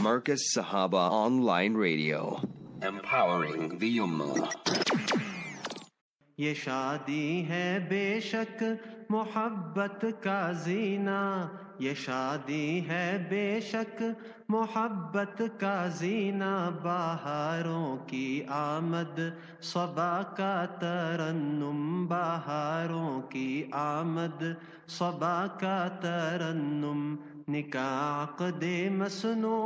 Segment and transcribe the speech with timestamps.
[0.00, 2.22] Marcus Sahaba Online Radio.
[2.82, 4.46] Empowering the Ummah.
[6.38, 8.64] یہ شادی ہے بے شک
[9.10, 11.48] محبت کا زینہ۔
[11.78, 14.02] یہ شادی ہے بے شک
[14.48, 19.20] محبت کا زینہ۔ بہاروں کی آمد،
[19.62, 24.42] صبا کا ترنم۔ بہاروں کی آمد،
[24.88, 27.16] صبا کا ترنم۔
[27.49, 29.59] निकाक दे मसनो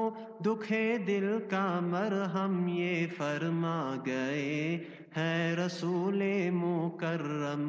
[0.43, 4.57] दुखे दिल का मरहम ये फरमा गए
[5.17, 7.67] हैं रसूले मुकर्रम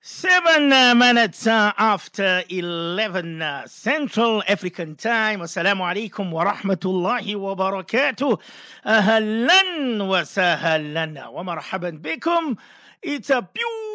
[0.00, 5.40] Seven uh, minutes uh, after 11 uh, Central African Time.
[5.40, 8.40] Assalamu alaikum wa rahmatullahi wa barakatuh.
[8.86, 12.56] Ahlan wa sahlan wa marhaban bikum.
[13.02, 13.91] It's a beautiful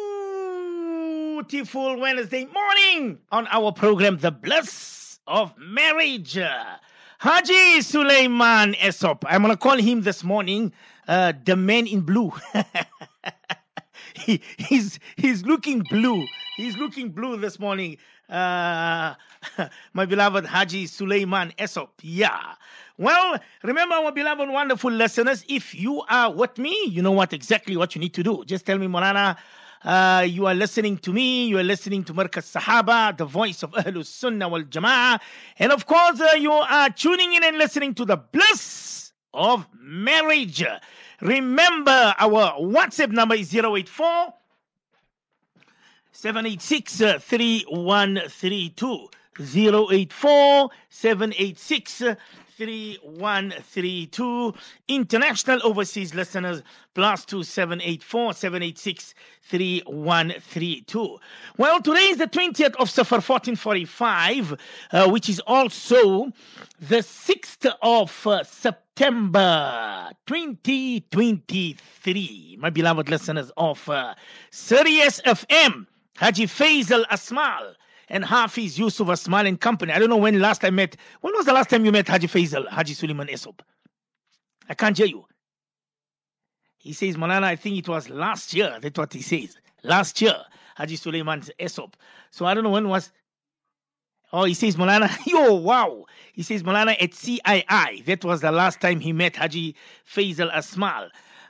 [1.51, 6.37] Wednesday morning on our program, The Bliss of Marriage.
[7.17, 9.23] Haji Suleiman Esop.
[9.25, 10.71] I'm going to call him this morning
[11.07, 12.31] uh, the man in blue.
[14.13, 16.23] he, he's he's looking blue.
[16.55, 17.97] He's looking blue this morning.
[18.29, 19.15] Uh,
[19.93, 21.89] my beloved Haji Suleiman Esop.
[22.03, 22.53] Yeah.
[22.99, 27.75] Well, remember, our beloved, wonderful listeners, if you are with me, you know what exactly
[27.75, 28.43] what you need to do.
[28.45, 29.35] Just tell me, Morana,
[29.83, 33.71] uh, you are listening to me, you are listening to Markaz Sahaba, the voice of
[33.71, 35.19] Ahlus Sunnah wal Jama'ah.
[35.57, 40.63] And of course, uh, you are tuning in and listening to the bliss of marriage.
[41.21, 44.33] Remember, our WhatsApp number is 084
[46.11, 49.07] 786 3132.
[49.39, 52.03] 084 786
[52.59, 54.53] 3132.
[54.89, 56.61] International overseas listeners,
[56.93, 61.17] plus 2784 786 3132.
[61.57, 64.57] Well, today is the 20th of Safar 1445,
[64.91, 66.33] uh, which is also
[66.81, 72.57] the 6th of uh, September 2023.
[72.59, 74.15] My beloved listeners of uh,
[74.51, 77.75] Sirius FM, Haji Faisal Asmal
[78.09, 79.93] and Hafiz Yusuf Asmal and Company.
[79.93, 80.95] I don't know when last I met.
[81.21, 83.59] When was the last time you met Haji Faisal, Haji Suleiman Esop?
[84.67, 85.25] I can't hear you.
[86.77, 88.77] He says, Malana, I think it was last year.
[88.81, 89.57] That's what he says.
[89.83, 90.35] Last year,
[90.75, 91.93] Haji Suleiman Esop.
[92.31, 93.11] So I don't know when was.
[94.31, 96.05] Oh, he says, Malana, yo, wow.
[96.33, 98.05] He says, Malana at CII.
[98.05, 99.75] That was the last time he met Haji
[100.07, 101.09] Faisal Asmal.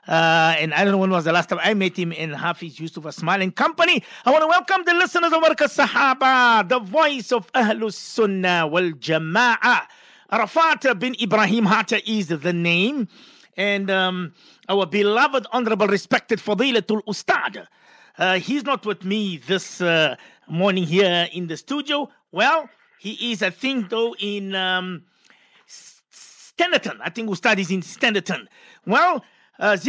[0.09, 2.79] Uh, and I don't know when was the last time I met him in Hafiz
[2.79, 4.03] Yusuf Asmal smiling Company.
[4.25, 8.89] I want to welcome the listeners of Markaz Sahaba, the voice of Ahlus Sunnah wal
[8.93, 9.81] Jama'ah.
[10.31, 13.07] Arafat bin Ibrahim Hatta is the name.
[13.55, 14.33] And um,
[14.67, 17.67] our beloved, honorable, respected Fadilatul Ustad.
[18.17, 20.15] Uh, he's not with me this uh,
[20.47, 22.09] morning here in the studio.
[22.31, 25.03] Well, he is, I think, though, in um.
[26.61, 28.47] I think Ustad is in Standerton.
[28.85, 29.23] Well,
[29.59, 29.87] uh, That's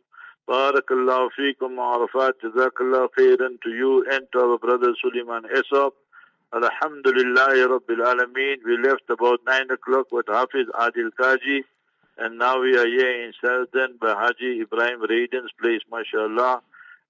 [0.47, 2.35] Barakallahu feekum wa arafat.
[2.45, 5.93] Jazakallah khairan to you and to our brother Suleiman Esop.
[6.56, 8.58] Alhamdulillah Rabbil Alameen.
[8.66, 11.64] We left about 9 o'clock with Hafiz Adil Kaji
[12.18, 16.62] and now we are here in Southern by Haji Ibrahim Raiden's place, mashallah.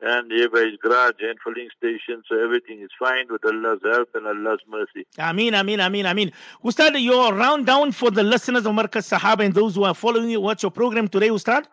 [0.03, 4.09] And here by his garage and filling station, so everything is fine with Allah's help
[4.15, 5.05] and Allah's mercy.
[5.19, 6.31] Ameen, Ameen, Ameen, Ameen.
[6.63, 10.29] Ustad, your round down for the listeners of Markaz Sahaba and those who are following
[10.29, 10.41] you.
[10.41, 11.67] What's your program today, Ustad?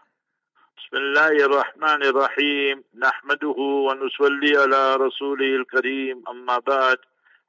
[0.78, 6.96] بسم الله الرحمن الرحيم نحمده ونصلي على رسوله الكريم أما بعد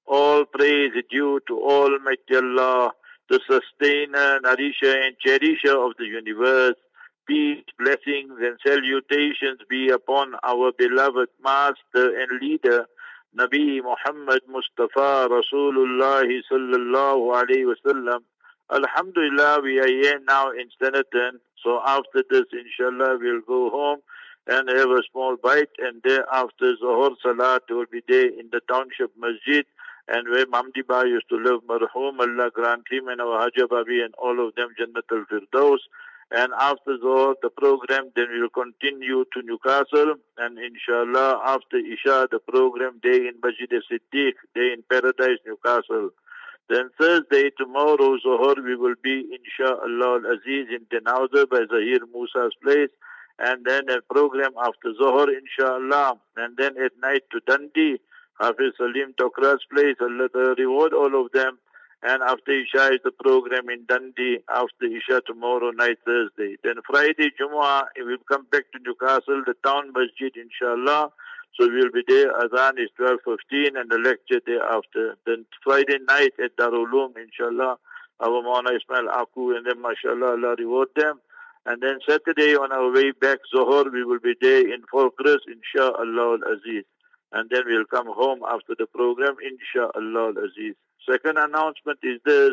[0.07, 2.93] all praise due to Almighty Allah,
[3.29, 6.77] the sustainer, nourisher, and cherisher of the universe.
[7.27, 12.87] Peace, blessings, and salutations be upon our beloved Master and Leader,
[13.39, 18.19] Nabi Muhammad Mustafa Rasulullah sallallahu alayhi wasallam.
[18.71, 21.41] Alhamdulillah, we are here now in Standerton.
[21.63, 24.01] So after this, inshallah, we'll go home
[24.47, 29.11] and have a small bite, and thereafter Zohar Salat will be there in the township
[29.19, 29.65] masjid
[30.09, 34.03] and where Mamdi Ba used to live, marhum Allah grant him and our Hajja Babi
[34.03, 35.79] and all of them Jannat al-Firdaus.
[36.31, 40.15] And after Zohar, the program, then will continue to Newcastle.
[40.39, 46.11] And inshallah, after Isha, the program day in Masjid Siddiq, day in Paradise, Newcastle.
[46.69, 52.91] Then Thursday, tomorrow, Zohar, we will be, inshallah, Aziz in Tenauza by Zahir Musa's place.
[53.39, 57.99] and then a program after Zohar, inshallah, and then at night to Dundee,
[58.41, 61.59] Hafiz Salim Tokra's place, Allah reward all of them.
[62.03, 66.57] And after Isha is the program in Dundee, after Isha tomorrow night, Thursday.
[66.63, 71.13] Then Friday, Jumu'ah, we'll come back to Newcastle, the town masjid, inshallah.
[71.59, 72.31] So we'll be there.
[72.33, 75.17] Adhan is 12.15 and the lecture day after.
[75.25, 77.79] Then Friday night at Darul Uloom, inshallah,
[78.21, 81.21] our Mauna Ismail Aku and then mashallah, Allah reward them.
[81.65, 86.37] And then Saturday on our way back, Zohor, we will be there in Fortress, inshallah
[86.37, 86.85] al-Aziz.
[87.35, 90.77] And then we'll come home after the program, inshallah al-Aziz.
[91.11, 92.53] Second announcement is this.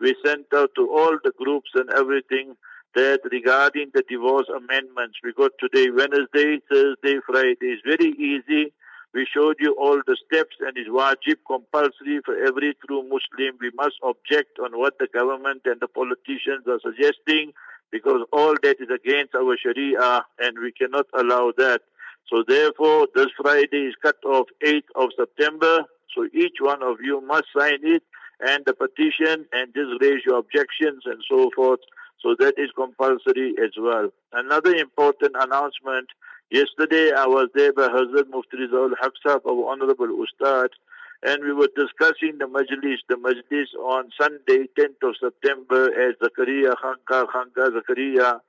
[0.00, 2.56] We sent out to all the groups and everything
[2.94, 5.18] that regarding the divorce amendments.
[5.22, 7.56] We got today Wednesday, Thursday, Friday.
[7.60, 8.72] It's very easy.
[9.14, 13.58] We showed you all the steps and it's wajib compulsory for every true Muslim.
[13.60, 17.52] We must object on what the government and the politicians are suggesting
[17.90, 21.82] because all that is against our Sharia and we cannot allow that.
[22.28, 25.84] So therefore, this Friday is cut off 8th of September.
[26.14, 28.02] So each one of you must sign it
[28.40, 31.80] and the petition and just raise your objections and so forth.
[32.20, 34.10] So that is compulsory as well.
[34.32, 36.08] Another important announcement.
[36.50, 40.68] Yesterday I was there by Hazrat Mufti Rizal Haqsab, our Honorable Ustad,
[41.24, 46.74] and we were discussing the majlis, the majlis on Sunday, 10th of September as Zakaria
[46.74, 48.40] Khanka, Khanka Zakaria.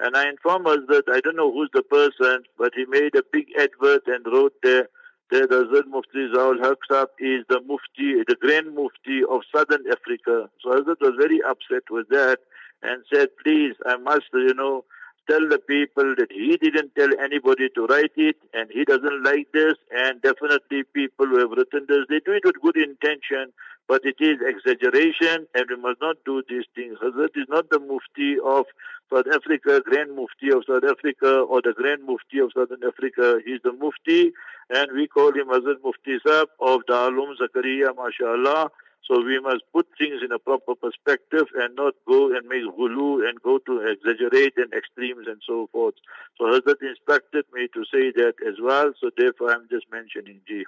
[0.00, 3.22] And I informed us that I don't know who's the person, but he made a
[3.32, 4.88] big advert and wrote there
[5.30, 10.50] that Hazrat Mufti Zaul Haqsab is the Mufti, the Grand Mufti of Southern Africa.
[10.62, 12.38] So Hazrat was very upset with that
[12.82, 14.84] and said, please, I must, you know,
[15.28, 19.46] tell the people that he didn't tell anybody to write it and he doesn't like
[19.52, 23.52] this and definitely people who have written this, they do it with good intention,
[23.90, 26.96] but it is exaggeration and we must not do these things.
[27.02, 28.66] Hazrat is not the Mufti of
[29.12, 33.40] South Africa, Grand Mufti of South Africa or the Grand Mufti of Southern Africa.
[33.44, 34.30] He's the Mufti
[34.70, 38.70] and we call him Hazrat Mufti Sahib of Darul Zakaria, mashallah.
[39.08, 43.28] So we must put things in a proper perspective and not go and make hulu
[43.28, 45.94] and go to exaggerate and extremes and so forth.
[46.38, 48.92] So Hazrat instructed me to say that as well.
[49.00, 50.64] So therefore I'm just mentioning G.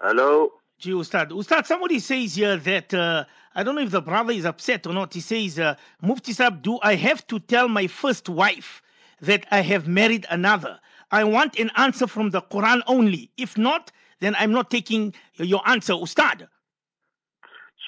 [0.00, 0.52] Hello?
[0.78, 1.30] Gee, Ustad.
[1.30, 3.24] Ustad, somebody says here that, uh,
[3.54, 5.12] I don't know if the brother is upset or not.
[5.12, 8.80] He says, uh, Mufti Sab, do I have to tell my first wife
[9.20, 10.80] that I have married another?
[11.10, 13.30] I want an answer from the Quran only.
[13.36, 16.48] If not, then I'm not taking your answer, Ustad.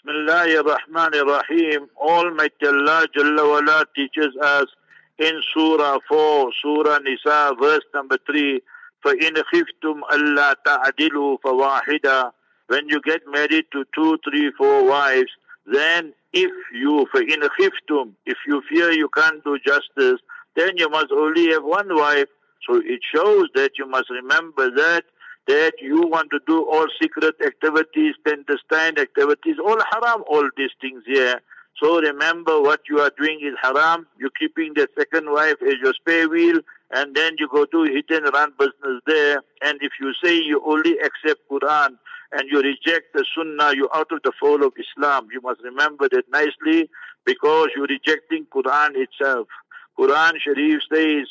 [0.04, 1.86] Bismillah ar-Rahman ar-Rahim.
[1.96, 4.66] Almighty Allah Jalla wala teaches us
[5.18, 8.60] in Surah 4, Surah Nisa, verse number 3,
[9.05, 12.31] فَإِنْ خِفْتُمْ أَلَّا تَعْدِلُوا فَوَاحِدًا
[12.67, 15.31] When you get married to two, three, four wives,
[15.65, 20.19] then if you, فَإِنْ خِفْتُمْ If you fear you can't do justice,
[20.55, 22.27] then you must only have one wife.
[22.67, 25.05] So it shows that you must remember that
[25.47, 31.03] that you want to do all secret activities, clandestine activities, all haram, all these things
[31.05, 31.41] here.
[31.81, 34.07] So remember what you are doing is haram.
[34.19, 36.59] You're keeping the second wife as your spare wheel
[36.92, 39.42] and then you go to hit and run business there.
[39.62, 41.96] And if you say you only accept Quran
[42.32, 45.28] and you reject the Sunnah, you're out of the fold of Islam.
[45.32, 46.90] You must remember that nicely
[47.24, 49.48] because you're rejecting Quran itself.
[49.98, 51.28] Quran Sharif says,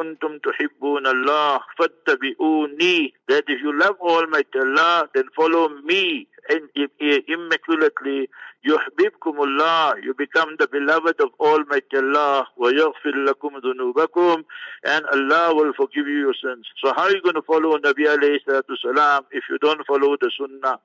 [0.00, 3.12] kuntum tuhibbun Allah fattabi'uni.
[3.28, 6.26] That if you love Almighty Allah then follow me.
[6.48, 8.28] And eh, immaculately
[8.66, 14.42] yuhibbukum Allah you become the beloved of Almighty Allah wa yaghfir lakum dhunubakum
[14.84, 16.66] and Allah will forgive you your sins.
[16.82, 20.16] So how are you going to follow Nabi alayhi salatu salam if you don't follow
[20.20, 20.78] the sunnah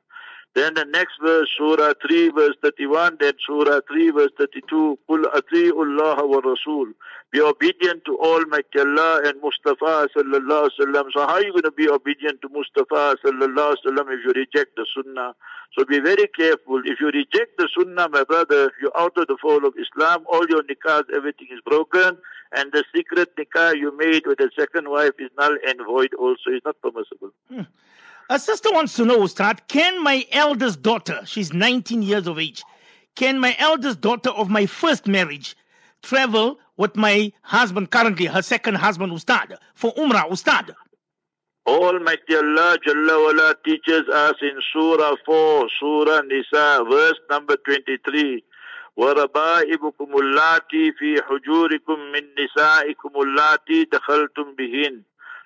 [0.56, 6.26] then the next verse, Surah 3, verse 31, then Surah 3, verse 32, Qul Allah
[6.26, 6.94] wa Rasul.
[7.32, 11.04] Be obedient to Almighty Allah and Mustafa sallallahu alaihi wasallam.
[11.14, 14.32] So how are you going to be obedient to Mustafa sallallahu alaihi wasallam if you
[14.34, 15.36] reject the Sunnah?
[15.78, 16.82] So be very careful.
[16.86, 20.24] If you reject the Sunnah, my brother, you're out of the fold of Islam.
[20.32, 22.18] All your nikahs, everything is broken.
[22.54, 26.48] And the secret nikah you made with the second wife is null and void also.
[26.48, 27.32] It's not permissible.
[27.50, 27.64] Hmm.
[28.29, 28.35] Hmm.
[28.35, 32.63] A sister wants to know, Ustad, can my eldest daughter, she's 19 years of age,
[33.17, 35.57] can my eldest daughter of my first marriage
[36.03, 40.75] travel with my husband, currently her second husband, Ustad, for Umrah, Ustad?
[41.67, 48.43] Almighty Allah Jalla wala teaches us in Surah 4, Surah Nisa, verse number 23.
[48.97, 55.03] وربائبكم اللاتي في حجوركم من نسائكم اللاتي دخلتم بهن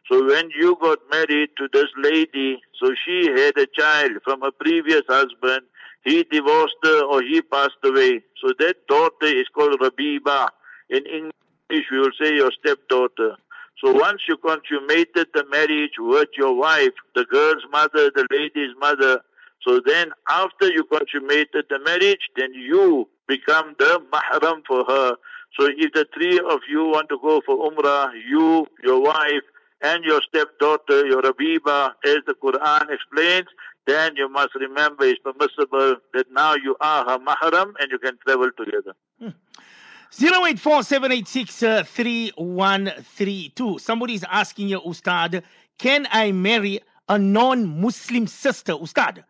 [0.07, 4.51] so when you got married to this lady, so she had a child from a
[4.51, 5.61] previous husband,
[6.03, 8.21] he divorced her or he passed away.
[8.41, 10.47] So that daughter is called Rabiba.
[10.89, 13.35] In English, we will say your stepdaughter.
[13.83, 19.21] So once you consummated the marriage with your wife, the girl's mother, the lady's mother,
[19.65, 25.15] so then after you consummated the marriage, then you become the mahram for her.
[25.59, 29.43] So if the three of you want to go for umrah, you, your wife,
[29.81, 33.47] and your stepdaughter, your Rabiba, as the Quran explains,
[33.87, 38.17] then you must remember it's permissible that now you are her mahram and you can
[38.25, 38.93] travel together.
[39.19, 39.29] Hmm.
[40.11, 41.23] 084 Somebody
[44.13, 45.43] is asking you, Ustad,
[45.77, 49.23] can I marry a non-Muslim sister, Ustad?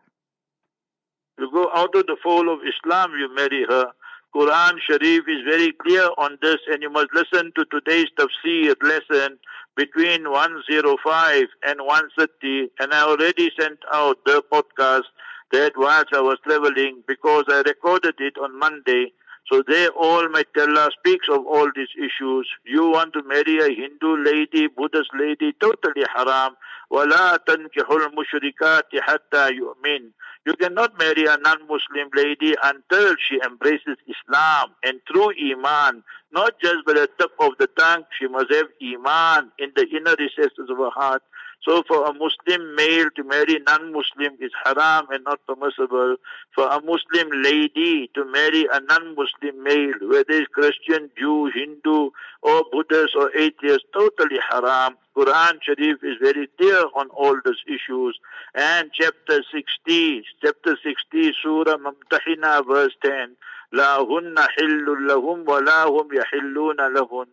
[1.38, 3.86] You go out of the fold of Islam, you marry her.
[4.34, 9.38] Quran Sharif is very clear on this and you must listen to today's tafsir lesson
[9.76, 15.04] between 105 and 130 and I already sent out the podcast
[15.52, 19.12] that whilst I was traveling because I recorded it on Monday
[19.51, 22.49] so they all, my Allah speaks of all these issues.
[22.65, 26.55] You want to marry a Hindu lady, Buddhist lady, totally haram.
[26.91, 30.11] وَلَا تَنْكِحُ الْمُشْرِكَاتِ حَتَّى يُؤْمِنْ
[30.47, 36.85] You cannot marry a non-Muslim lady until she embraces Islam and through Iman, not just
[36.87, 40.77] by the tip of the tongue, she must have Iman in the inner recesses of
[40.77, 41.21] her heart.
[41.62, 46.16] So for a Muslim male to marry non-Muslim is haram and not permissible.
[46.54, 52.10] For a Muslim lady to marry a non-Muslim male, whether it's Christian, Jew, Hindu,
[52.42, 54.96] or Buddhist or atheist, totally haram.
[55.14, 58.18] Quran Sharif is very clear on all these issues.
[58.54, 63.36] And chapter 60, chapter 60, Surah Mumtahina, verse 10,
[63.72, 67.26] لا هن hillun لهم ولا هم hum yahilluna.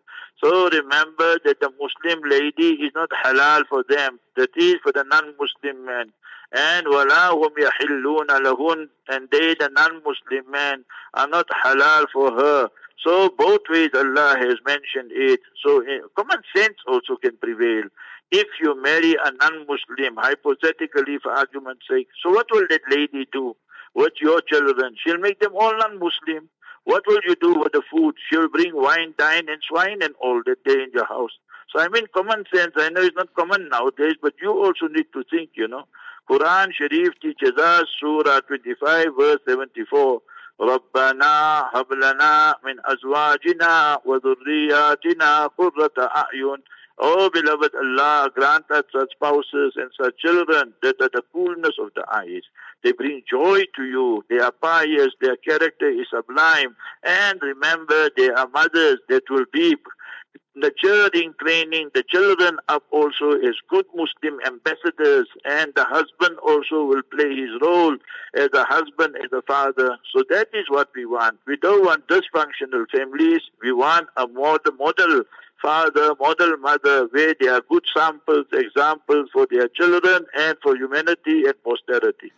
[0.43, 4.19] So remember that the Muslim lady is not halal for them.
[4.35, 6.13] That is for the non-Muslim men.
[6.51, 12.69] And ولا هم yahilluna لهن And they, the non-Muslim men, are not halal for her.
[13.03, 15.39] So both ways Allah has mentioned it.
[15.63, 17.83] So eh, common sense also can prevail.
[18.31, 23.55] If you marry a non-Muslim, hypothetically for argument's sake, so what will that lady do?
[23.96, 24.96] with your children?
[25.02, 26.48] She'll make them all non-Muslim.
[26.84, 28.16] What will you do with the food?
[28.28, 31.30] She'll bring wine, dine, and swine and all that day in your house.
[31.74, 32.72] So I mean, common sense.
[32.76, 35.50] I know it's not common nowadays, but you also need to think.
[35.54, 35.84] You know,
[36.28, 40.20] Quran Sharif teaches us Surah 25, verse 74.
[40.60, 46.62] ربنا هب لنا من أزواجنا وذرياتنا قرة أعين
[46.98, 51.90] Oh, beloved Allah, grant us such spouses and such children that are the coolness of
[51.96, 52.42] the eyes.
[52.83, 54.23] They bring joy to you.
[54.29, 55.09] They are pious.
[55.21, 56.75] Their character is sublime.
[57.03, 59.75] And remember, they are mothers that will be
[60.55, 65.27] nurturing, training the children up also as good Muslim ambassadors.
[65.45, 67.95] And the husband also will play his role
[68.35, 69.97] as a husband, as a father.
[70.13, 71.39] So that is what we want.
[71.45, 73.41] We don't want dysfunctional families.
[73.61, 75.23] We want a model, model
[75.61, 81.45] father, model mother, where they are good samples, examples for their children and for humanity
[81.45, 82.31] and posterity.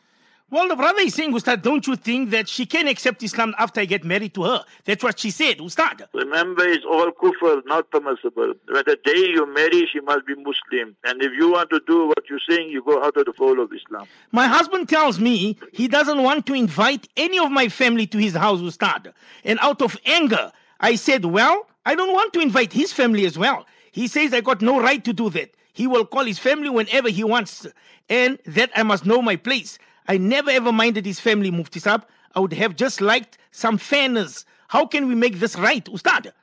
[0.52, 3.82] Well, the brother is saying, Ustad, don't you think that she can accept Islam after
[3.82, 4.66] I get married to her?
[4.84, 6.08] That's what she said, Ustad.
[6.14, 8.56] Remember, it's all kufr, not permissible.
[8.68, 10.96] When the day you marry, she must be Muslim.
[11.04, 13.60] And if you want to do what you're saying, you go out of the fold
[13.60, 14.08] of Islam.
[14.32, 18.34] My husband tells me he doesn't want to invite any of my family to his
[18.34, 19.14] house, Ustad.
[19.44, 23.38] And out of anger, I said, well, I don't want to invite his family as
[23.38, 23.68] well.
[23.92, 25.52] He says I got no right to do that.
[25.74, 27.68] He will call his family whenever he wants,
[28.10, 29.78] and that I must know my place.
[30.10, 32.04] I never ever minded his family, moved Mufti Saab.
[32.36, 34.46] I would have just liked some fairness.
[34.68, 36.34] How can we make this right, Ustad?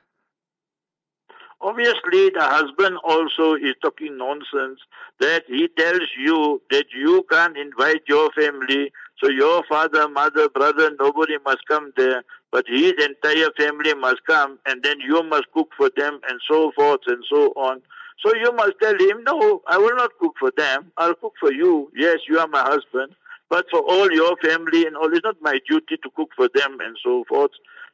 [1.61, 4.79] Obviously, the husband also is talking nonsense
[5.19, 10.91] that he tells you that you can't invite your family, so your father, mother, brother,
[10.99, 15.69] nobody must come there but his entire family must come and then you must cook
[15.77, 17.81] for them and so forth and so on.
[18.19, 20.91] So you must tell him, no, I will not cook for them.
[20.97, 21.91] I'll cook for you.
[21.95, 23.13] Yes, you are my husband,
[23.49, 26.77] but for all your family and all, it's not my duty to cook for them
[26.81, 27.51] and so forth.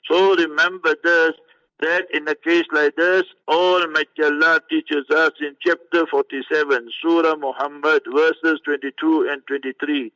[0.09, 1.33] So remember this,
[1.81, 8.01] that in a case like this, Almighty Allah teaches us in chapter 47, Surah Muhammad,
[8.13, 10.11] verses 22 and 23.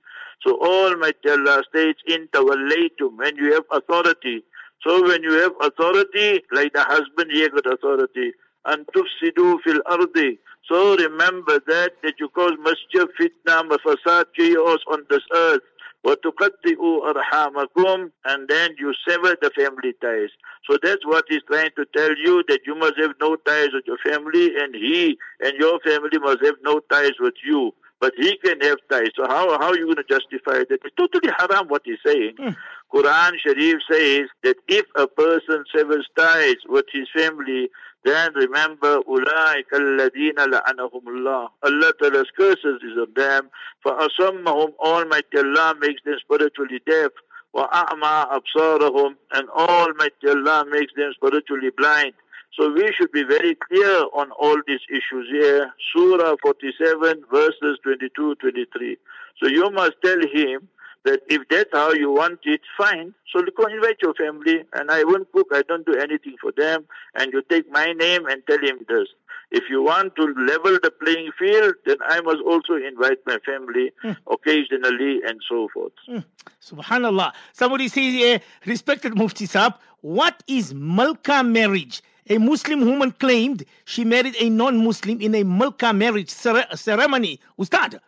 [0.45, 4.43] So Almighty Allah states in tawallaytum, when you have authority.
[4.85, 8.31] So when you have authority, like the husband here got authority,
[8.65, 10.39] and tufsidu fil ardi.
[10.68, 15.62] So remember that, that you cause mischief, fitna, mafasad, chaos on this earth.
[16.04, 20.30] وَتُقَطِّئُوا أَرْحَامَكُمْ And then you sever the family ties.
[20.68, 23.84] So that's what he's trying to tell you, that you must have no ties with
[23.86, 27.72] your family, and he and your family must have no ties with you
[28.02, 29.12] but he can have ties.
[29.16, 30.80] So how how are you going to justify that?
[30.84, 32.34] It's totally haram what he's saying.
[32.36, 32.56] Mm.
[32.92, 37.70] Quran Sharif says that if a person severs ties with his family,
[38.06, 43.48] then remember, أُولَٰئِكَ الَّذِينَ لَعَنَهُمُ اللَّهُ Allah Ta'ala's curses is on them.
[43.86, 47.12] فَأَصَمَّهُمْ Almighty Allah makes them spiritually deaf.
[47.54, 52.14] وَأَعْمَى أَبْصَارَهُمْ And Almighty Allah makes them spiritually blind.
[52.58, 55.72] So we should be very clear on all these issues here.
[55.94, 58.96] Surah 47 verses 22, 23.
[59.40, 60.68] So you must tell him
[61.07, 63.13] that if that's how you want it, fine.
[63.31, 66.85] So go invite your family and I won't cook, I don't do anything for them
[67.15, 69.07] and you take my name and tell him this.
[69.49, 73.91] If you want to level the playing field, then I must also invite my family
[74.01, 74.11] hmm.
[74.29, 75.93] occasionally and so forth.
[76.05, 76.19] Hmm.
[76.61, 77.31] Subhanallah.
[77.53, 82.01] Somebody says here, respected Mufti Saab, what is Malka marriage?
[82.29, 87.39] A Muslim woman claimed she married a non-Muslim in a Malka marriage cere- ceremony.
[87.57, 88.01] Ustad.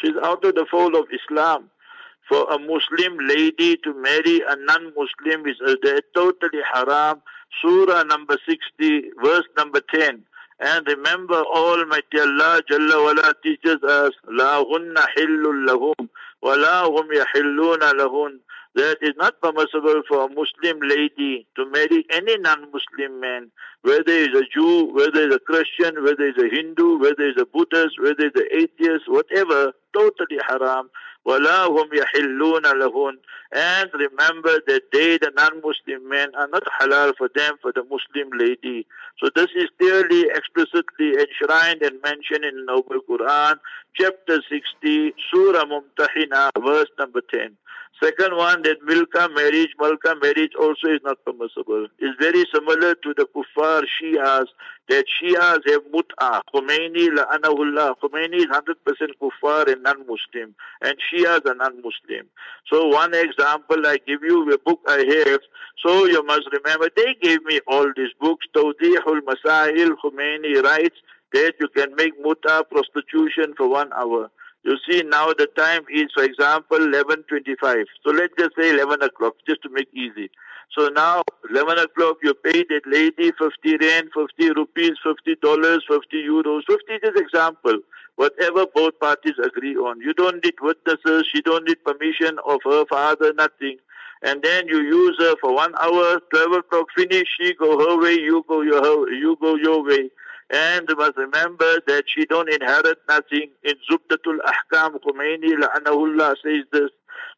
[0.00, 1.70] She's out of the fold of Islam.
[2.28, 5.58] For a Muslim lady to marry a non-Muslim is
[6.14, 7.22] totally haram.
[7.60, 10.24] Surah number 60, verse number 10.
[10.60, 16.08] And remember Almighty Allah Jalla wala teaches us, La هن hillun لهم
[16.42, 18.40] ولا هم يحلون لهن
[18.75, 23.51] that it's not permissible for a Muslim lady to marry any non-Muslim man,
[23.81, 27.45] whether he's a Jew, whether he's a Christian, whether he's a Hindu, whether he's a
[27.45, 30.89] Buddhist, whether he's an atheist, whatever, totally haram.
[31.27, 33.13] وَلَا هُمْ يَحِلُّونَ لَهُنْ
[33.51, 38.29] And remember that they, the non-Muslim men, are not halal for them, for the Muslim
[38.37, 38.87] lady.
[39.21, 43.55] So this is clearly, explicitly enshrined and mentioned in the Noble Quran,
[43.95, 47.57] chapter 60, Surah Mumtahina, verse number 10.
[48.02, 51.86] Second one, that milka marriage, malka marriage also is not permissible.
[52.00, 54.46] It's very similar to the kuffar Shias,
[54.88, 56.40] that Shias have mut'ah.
[56.52, 57.94] Khomeini, la'anahullah.
[58.02, 58.74] Khomeini is 100%
[59.22, 60.54] kuffar and non-Muslim.
[60.82, 62.26] And Shias are non-Muslim.
[62.66, 65.40] So one example I give you, a book I have.
[65.84, 68.46] So you must remember, they gave me all these books.
[68.54, 70.96] Tawdihul Masail, Khomeini writes
[71.32, 74.30] that you can make mut'ah prostitution for one hour.
[74.64, 77.84] You see now the time is, for example, 11.25.
[78.04, 80.30] So let's just say 11 o'clock, just to make easy.
[80.76, 86.16] So now, 11 o'clock, you pay that lady 50 rand, 50 rupees, 50 dollars, 50
[86.16, 87.78] euros, 50 just example.
[88.16, 90.00] Whatever both parties agree on.
[90.00, 93.76] You don't need witnesses, she don't need permission of her father, nothing.
[94.22, 98.14] And then you use her for one hour, 12 o'clock finish, she go her way,
[98.14, 100.10] you go your, you go your way.
[100.50, 103.50] And must remember that she don't inherit nothing.
[103.62, 106.90] In Zubdatul Ahkam, Khomeini la'anahullah says this.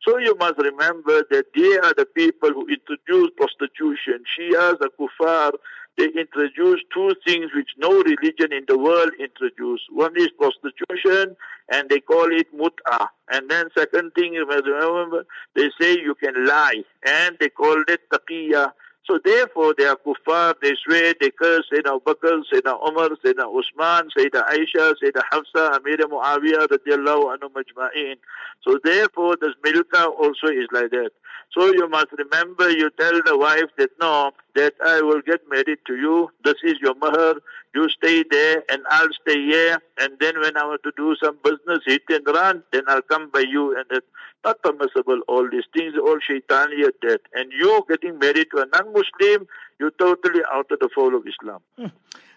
[0.06, 4.24] So you must remember that they are the people who introduced prostitution.
[4.36, 5.52] Shias, the kuffar,
[5.96, 9.84] they introduced two things which no religion in the world introduced.
[9.90, 11.36] One is prostitution,
[11.72, 13.06] and they call it mut'ah.
[13.30, 17.82] And then second thing, you must remember, they say you can lie, and they call
[17.88, 18.72] it taqiyya.
[19.06, 23.46] So therefore, they are kuffar, they swear, they curse Sayyidina Abu Bakr, Sayyidina Umar, Sayyidina
[23.56, 28.16] Usman, Sayyidina Aisha, Sayyidina Hafsa, Amir Muawiyah, radiallahu anhu majma'in.
[28.62, 31.10] So therefore, this milka also is like that.
[31.56, 35.78] So you must remember, you tell the wife that no, that I will get married
[35.86, 37.34] to you, this is your mahar,
[37.76, 41.38] you stay there and I'll stay here, and then when I want to do some
[41.44, 44.06] business, hit and run, then I'll come by you, and it's
[44.44, 47.20] not permissible, all these things, all shaitaniyat that.
[47.34, 49.46] And you getting married to a non-Muslim,
[49.78, 51.60] you're totally out of the fold of Islam.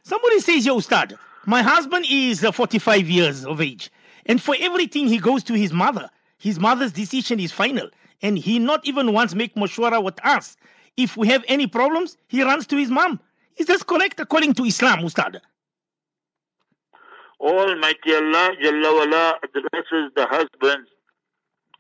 [0.04, 3.90] Somebody says, Yo, Ustad, my husband is uh, 45 years of age,
[4.26, 6.10] and for everything he goes to his mother.
[6.38, 7.90] His mother's decision is final,
[8.22, 10.58] and he not even once make mashwara with us.
[10.98, 13.20] If we have any problems, he runs to his mom.
[13.59, 15.41] Is this correct according to Islam, Ustad?
[17.41, 20.89] Almighty Allah Jalla wala addresses the husbands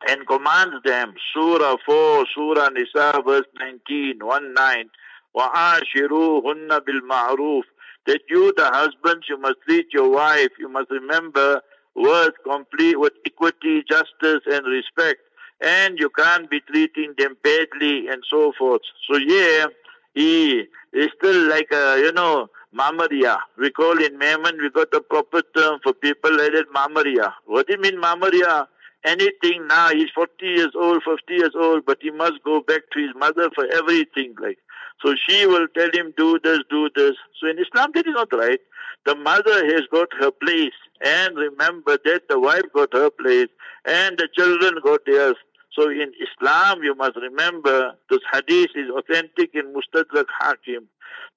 [0.09, 1.14] and commands them.
[1.33, 4.90] Surah 4, Surah Nisa, verse 19, 1 9.
[5.37, 7.62] وَعَاشِرُوهُنَّ بِالْمَعْرُوفِ
[8.07, 11.61] That you, the husbands, you must treat your wife, you must remember
[11.94, 15.20] with complete, with equity, justice, and respect.
[15.61, 18.83] And you can't be treating them badly and so forth.
[19.09, 19.66] So yeah,
[20.13, 23.38] he is still like a, you know, mamaria.
[23.58, 27.34] We call in Memon, we got a proper term for people like that, mamaria.
[27.45, 28.67] What do you mean mamaria?
[29.06, 33.00] Anything now, he's 40 years old, 50 years old, but he must go back to
[33.00, 34.36] his mother for everything.
[34.41, 34.58] Like,
[35.02, 37.15] so she will tell him, do this, do this.
[37.39, 38.60] So in Islam, that is not right.
[39.06, 40.74] The mother has got her place.
[41.02, 43.48] And remember that the wife got her place.
[43.86, 45.38] And the children got theirs.
[45.73, 50.88] So in Islam, you must remember, this hadith is authentic in Mustadrak Hakim.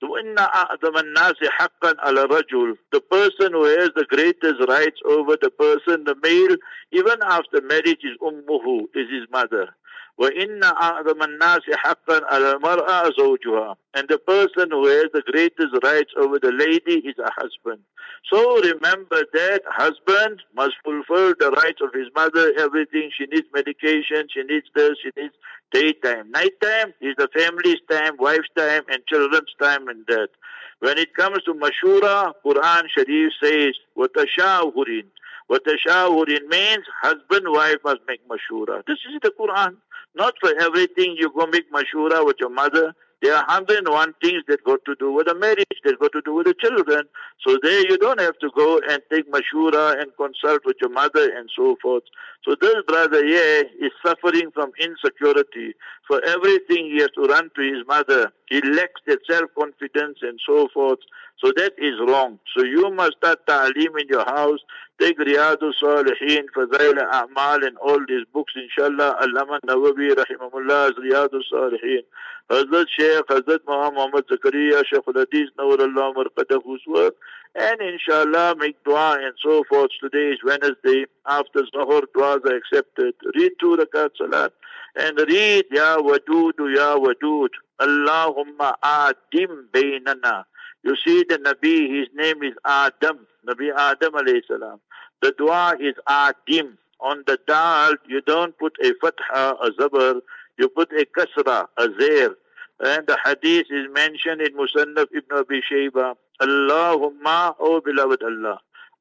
[0.01, 0.09] The
[3.11, 6.57] person who has the greatest rights over the person, the male,
[6.93, 9.75] even after marriage, is ummuhu, is his mother.
[10.22, 16.12] وَإِنَّ أَعْظَمَ النَّاسِ حَقًّا عَلَى الْمَرْأَةِ زَوْجُهَا And the person who has the greatest rights
[16.18, 17.84] over the lady is a husband.
[18.32, 23.12] So remember that husband must fulfill the rights of his mother, everything.
[23.16, 25.34] She needs medication, she needs this, she needs
[25.72, 26.32] daytime.
[26.32, 30.30] Nighttime is the family's time, wife's time, and children's time and that.
[30.80, 35.04] When it comes to mashura, Quran Sharif says, وَتَشَاوُرٍ
[35.50, 38.84] وَتَشَاوُرٍ means husband, wife must make mashura.
[38.86, 39.78] This is the Quran.
[40.17, 42.95] Not for everything you go make mashura with your mother.
[43.23, 46.35] There are 101 things that got to do with the marriage, that got to do
[46.35, 47.05] with the children.
[47.47, 51.31] So there you don't have to go and take mashura and consult with your mother
[51.37, 52.03] and so forth.
[52.45, 55.75] So this brother here is suffering from insecurity.
[56.09, 58.33] For everything he has to run to his mother.
[58.49, 60.99] He lacks that self-confidence and so forth.
[61.39, 62.41] So that is wrong.
[62.57, 64.61] So you must start ta'aleem in your house.
[65.01, 69.17] Take Riyadu Salihin, Fadail A'mal and all these books, inshallah.
[69.23, 72.03] Allama Nawawi, Rahimahullah's Riyadu Salihin.
[72.53, 77.15] Hazrat Sheikh, Hazrat Muhammad Zakaria, Sheikh Al-Hadith, Nawrullah Marqadahu's work.
[77.55, 79.91] And inshallah, make dua and so forth.
[80.03, 81.07] Today is Wednesday.
[81.27, 83.15] After Zuhur, duas are accepted.
[83.35, 84.53] Read two rakat salat.
[84.97, 87.49] And read Ya Wadud, Ya Wadud.
[87.81, 90.45] Allahumma adim baynana.
[90.85, 94.79] You see the Nabi, his name is Adam, Nabi Adam alayhi salam.
[95.23, 96.77] The dua is Adim.
[97.01, 100.21] On the dal, you don't put a fatha, a zabar,
[100.59, 102.35] you put a kasra, a zair.
[102.83, 106.15] And the hadith is mentioned in Musannaf ibn Abi Shayba.
[106.41, 108.59] Allahumma, O beloved Allah.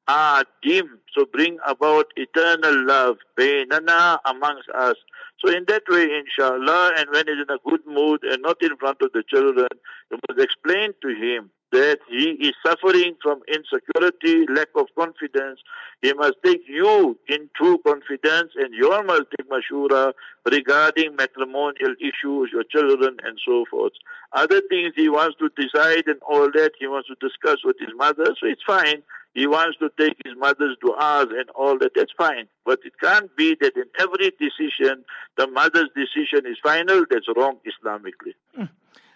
[0.08, 4.96] Adim, so bring about eternal love, bainana amongst us.
[5.38, 8.76] So in that way, inshallah, and when he's in a good mood and not in
[8.76, 9.68] front of the children,
[10.10, 15.60] you must explain to him that he is suffering from insecurity, lack of confidence.
[16.02, 20.12] He must take you in true confidence and your take mashura
[20.50, 23.92] regarding matrimonial issues, your children and so forth.
[24.34, 27.90] Other things he wants to decide and all that, he wants to discuss with his
[27.96, 29.02] mother, so it's fine.
[29.34, 32.48] He wants to take his mother's du'as and all that, that's fine.
[32.66, 35.04] But it can't be that in every decision,
[35.38, 38.34] the mother's decision is final, that's wrong Islamically.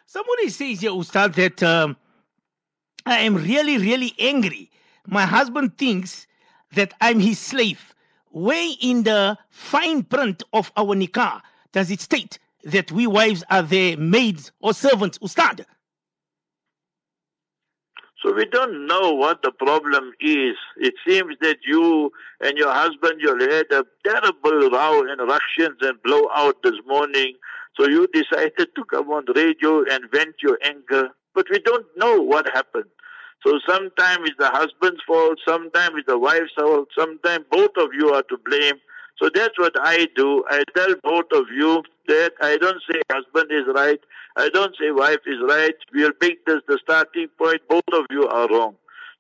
[0.06, 1.96] Somebody says here, Ustad, that um,
[3.04, 4.70] I am really, really angry.
[5.06, 6.26] My husband thinks
[6.72, 7.94] that I'm his slave.
[8.30, 13.62] Where in the fine print of our nikah does it state that we wives are
[13.62, 15.66] their maids or servants, Ustad?
[18.22, 20.56] So we don't know what the problem is.
[20.78, 26.02] It seems that you and your husband, you had a terrible row and ructions and
[26.02, 27.34] blowout this morning.
[27.78, 31.10] So you decided to come on radio and vent your anger.
[31.34, 32.86] But we don't know what happened.
[33.46, 38.12] So sometimes it's the husband's fault, sometimes it's the wife's fault, sometimes both of you
[38.14, 38.80] are to blame.
[39.20, 40.44] So that's what I do.
[40.48, 44.00] I tell both of you that I don't say husband is right,
[44.36, 45.74] I don't say wife is right.
[45.94, 47.62] We'll make this the starting point.
[47.68, 48.76] Both of you are wrong.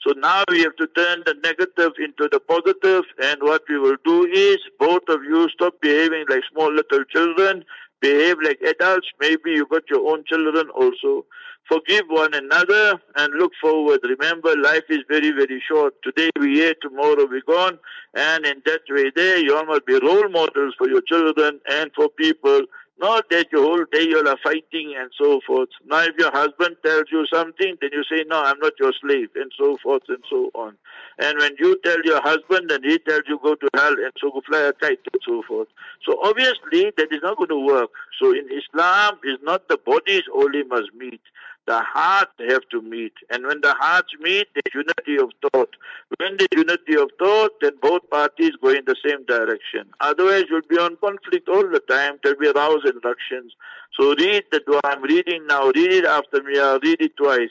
[0.06, 3.96] So now we have to turn the negative into the positive, and what we will
[4.04, 7.64] do is both of you stop behaving like small little children,
[8.00, 9.08] behave like adults.
[9.20, 11.24] Maybe you got your own children also.
[11.68, 14.00] Forgive one another and look forward.
[14.04, 15.94] Remember, life is very, very short.
[16.02, 17.78] Today we here, tomorrow we gone,
[18.14, 22.08] and in that way there, you must be role models for your children and for
[22.10, 22.62] people
[22.98, 25.68] not that your whole day you are fighting and so forth.
[25.84, 29.28] Now if your husband tells you something, then you say, no, I'm not your slave
[29.34, 30.76] and so forth and so on.
[31.18, 34.30] And when you tell your husband and he tells you go to hell and so
[34.30, 35.68] go fly a kite and so forth.
[36.06, 37.90] So obviously that is not going to work.
[38.18, 41.20] So in Islam, is not the bodies only must meet
[41.66, 43.12] the heart have to meet.
[43.30, 45.70] And when the hearts meet, there's unity of thought.
[46.18, 49.88] When there's unity of thought, then both parties go in the same direction.
[50.00, 52.18] Otherwise, you'll be on conflict all the time.
[52.22, 53.52] There'll be rows and ructions.
[53.98, 55.66] So read the dua I'm reading now.
[55.68, 56.58] Read it after me.
[56.58, 57.50] I'll read it twice.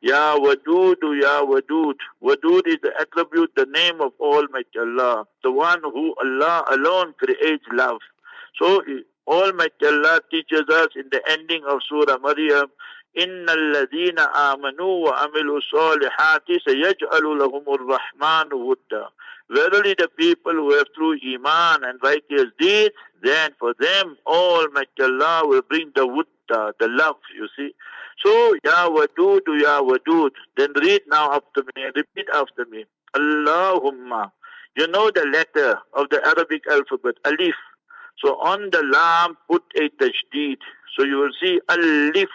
[0.00, 1.94] Ya Wadud, Ya Wadud.
[2.22, 5.26] Wadud is the attribute, the name of Almighty Allah.
[5.42, 7.98] The one who Allah alone creates love.
[8.60, 8.82] So
[9.26, 12.68] Almighty Allah teaches us in the ending of Surah Maryam,
[13.24, 19.04] ইন্নাল্লাযীনা আমানু ওয়া আমিলুস সালিহাতি سيجعل لهم الرحمن ودّا.
[19.48, 24.66] Verily the people who have true iman and righteous deeds, then for them all,
[25.00, 27.72] Allah will bring the wudda, the love, you see.
[28.24, 30.32] So, Ya Wadud, Ya Wadud.
[30.56, 32.86] Then read now after me, repeat after me.
[33.14, 34.32] Allahumma.
[34.76, 37.54] You know the letter of the Arabic alphabet, Alif.
[38.18, 40.58] So on the lam, put a tajdeed.
[40.96, 42.28] So you will see Alif.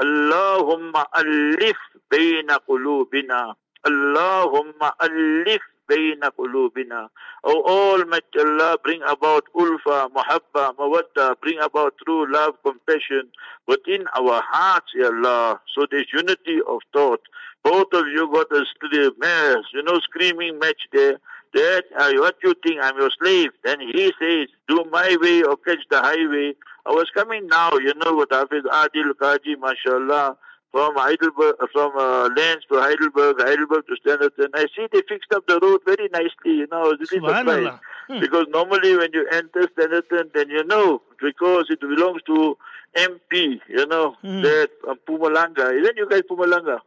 [0.00, 1.78] اللهم ألف
[2.10, 3.54] بين قلوبنا
[3.86, 7.08] اللهم ألف bayna qulubina.
[7.42, 13.26] O Almighty Allah, bring about ulfa, muhabba, mawadda, bring about true love, compassion
[13.66, 15.60] within our hearts, Ya Allah.
[15.74, 17.20] So there's unity of thought.
[17.64, 19.12] Both of you got a st-
[19.74, 21.18] you know, screaming match there.
[21.52, 23.50] That uh, what you think I'm your slave?
[23.64, 26.54] Then he says, do my way or catch the highway.
[26.85, 30.37] I was coming now, you know, with Hafiz Adil Kaji, mashallah,
[30.71, 34.49] from Heidelberg, from uh, Lens to Heidelberg, Heidelberg to Standerton.
[34.53, 37.79] I see they fixed up the road very nicely, you know, I was really surprised.
[38.07, 38.19] Hmm.
[38.19, 42.57] Because normally when you enter Standerton, then you know, because it belongs to
[42.95, 44.41] MP, you know, Hmm.
[44.41, 45.79] that uh, Mpumalanga.
[45.81, 46.79] Isn't you guys Mpumalanga?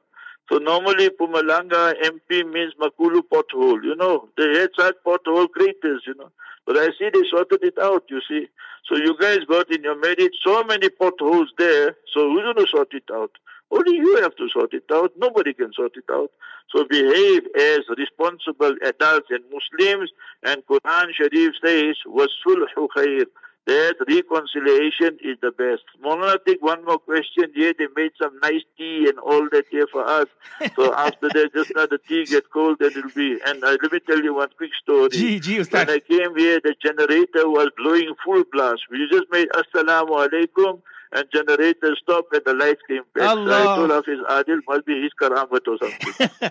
[0.50, 4.28] So normally Mpumalanga MP means Makulu pothole, you know.
[4.36, 6.30] They had such pothole craters, you know.
[6.66, 8.48] But I see they sorted it out, you see.
[8.87, 12.67] So you guys got in your marriage so many potholes there, so who's going to
[12.69, 13.31] sort it out?
[13.71, 15.13] Only you have to sort it out.
[15.17, 16.31] Nobody can sort it out.
[16.69, 20.11] So behave as responsible adults and Muslims.
[20.43, 23.25] And Quran Sharif says, وَالصُّلْحُ خَيْرٌ
[23.68, 25.84] that reconciliation is the best.
[26.02, 27.74] Maulana, take one more question here.
[27.78, 30.26] They made some nice tea and all that here for us.
[30.74, 33.38] So after that, just now the tea get cold, then it'll be.
[33.46, 35.10] And uh, let me tell you one quick story.
[35.10, 38.82] Gee, gee, When I came here, the generator was blowing full blast.
[38.90, 40.80] We just made Assalamu alaikum
[41.12, 43.28] and generator stopped and the lights came back.
[43.28, 43.76] Allah.
[43.76, 46.50] told Hafiz Adil, must be his karamat or something.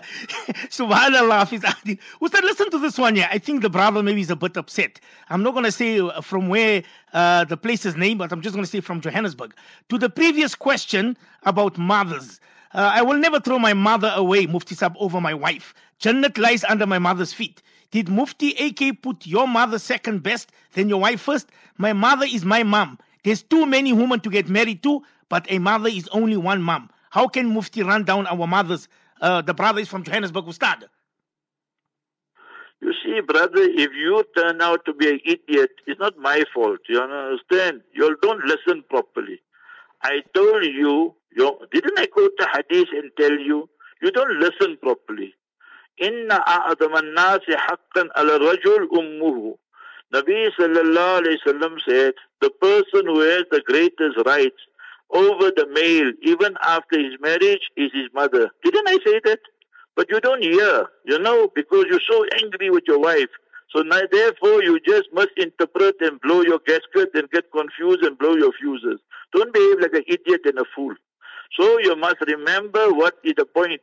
[0.68, 1.98] Subhanallah, Hafiz Adil.
[2.20, 3.28] Ustad, listen to this one here.
[3.30, 5.00] I think the brother maybe is a bit upset.
[5.30, 8.40] I'm not going to say uh, from where uh, the place is named, but I'm
[8.40, 9.54] just going to say from Johannesburg.
[9.90, 12.40] To the previous question about mothers.
[12.74, 15.74] Uh, I will never throw my mother away, Mufti Sab, over my wife.
[16.00, 17.62] Jannat lies under my mother's feet.
[17.90, 21.48] Did Mufti AK put your mother second best, then your wife first?
[21.78, 22.98] My mother is my mom.
[23.27, 26.89] There's too many women to get married to, but a mother is only one mom.
[27.09, 28.87] How can Mufti run down our mothers?
[29.21, 30.89] Uh, the brother is from Johannesburg, Ustad.
[32.81, 36.79] You see, brother, if you turn out to be an idiot, it's not my fault.
[36.89, 37.81] You understand?
[37.93, 39.39] You don't listen properly.
[40.01, 43.69] I told you, you didn't I quote the hadith and tell you?
[44.01, 45.33] You don't listen properly.
[46.01, 49.57] إن أعظم الناس حقا على الرجل أمه.
[50.14, 54.56] Nabi sallallahu alayhi wasallam said, the person who has the greatest rights
[55.10, 58.50] over the male, even after his marriage, is his mother.
[58.64, 59.40] Didn't I say that?
[59.96, 63.28] But you don't hear, you know, because you're so angry with your wife.
[63.74, 68.16] So now, therefore, you just must interpret and blow your gasket and get confused and
[68.16, 69.00] blow your fuses.
[69.34, 70.94] Don't behave like an idiot and a fool.
[71.58, 73.82] So you must remember what is the point.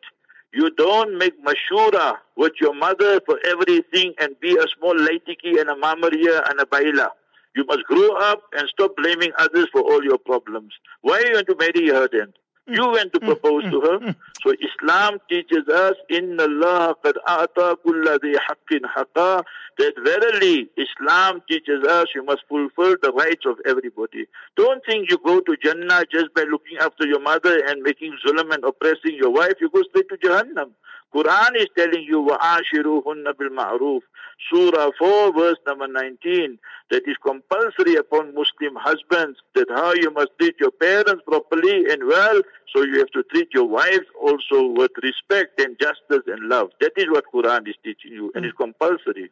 [0.56, 5.70] You don't make mashura with your mother for everything and be a small laitiki and
[5.70, 7.12] a mamaria and a baila.
[7.58, 10.72] You must grow up and stop blaming others for all your problems.
[11.02, 12.34] Why are you going to marry her then?
[12.67, 14.15] You went to propose to her.
[14.43, 19.43] So Islam teaches us, Inna Allah qad a'ta kulla dhi haqqin haqqa,
[19.79, 24.27] that verily Islam teaches us you must fulfill the rights of everybody.
[24.57, 28.55] Don't think you go to Jannah just by looking after your mother and making zulm
[28.55, 29.55] and oppressing your wife.
[29.61, 30.71] You go straight to Jahannam.
[31.13, 34.01] Quran is telling you, وَعَاشِرُوهُنَّ بِالْمَعْرُوفِ
[34.50, 36.60] Surah 4 verse number 19
[36.92, 42.06] that is compulsory upon Muslim husbands that how you must treat your parents properly and
[42.08, 42.42] well
[42.74, 46.70] so you have to treat your wives also with respect and justice and love.
[46.82, 49.32] That is what Quran is teaching you and it's compulsory.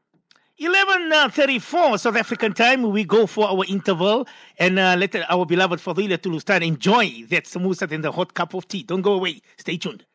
[0.60, 4.28] 11.34 South African time, we go for our interval
[4.60, 8.68] and uh, let our beloved Fadilatul Ustad enjoy that samosat and the hot cup of
[8.68, 8.84] tea.
[8.84, 9.42] Don't go away.
[9.58, 10.06] Stay tuned.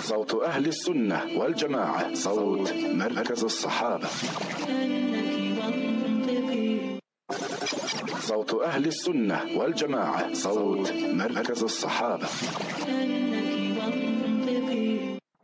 [0.00, 4.08] صوت أهل السنة والجماعة صوت مركز الصحابة
[8.20, 12.28] صوت أهل السنة والجماعة صوت مركز الصحابة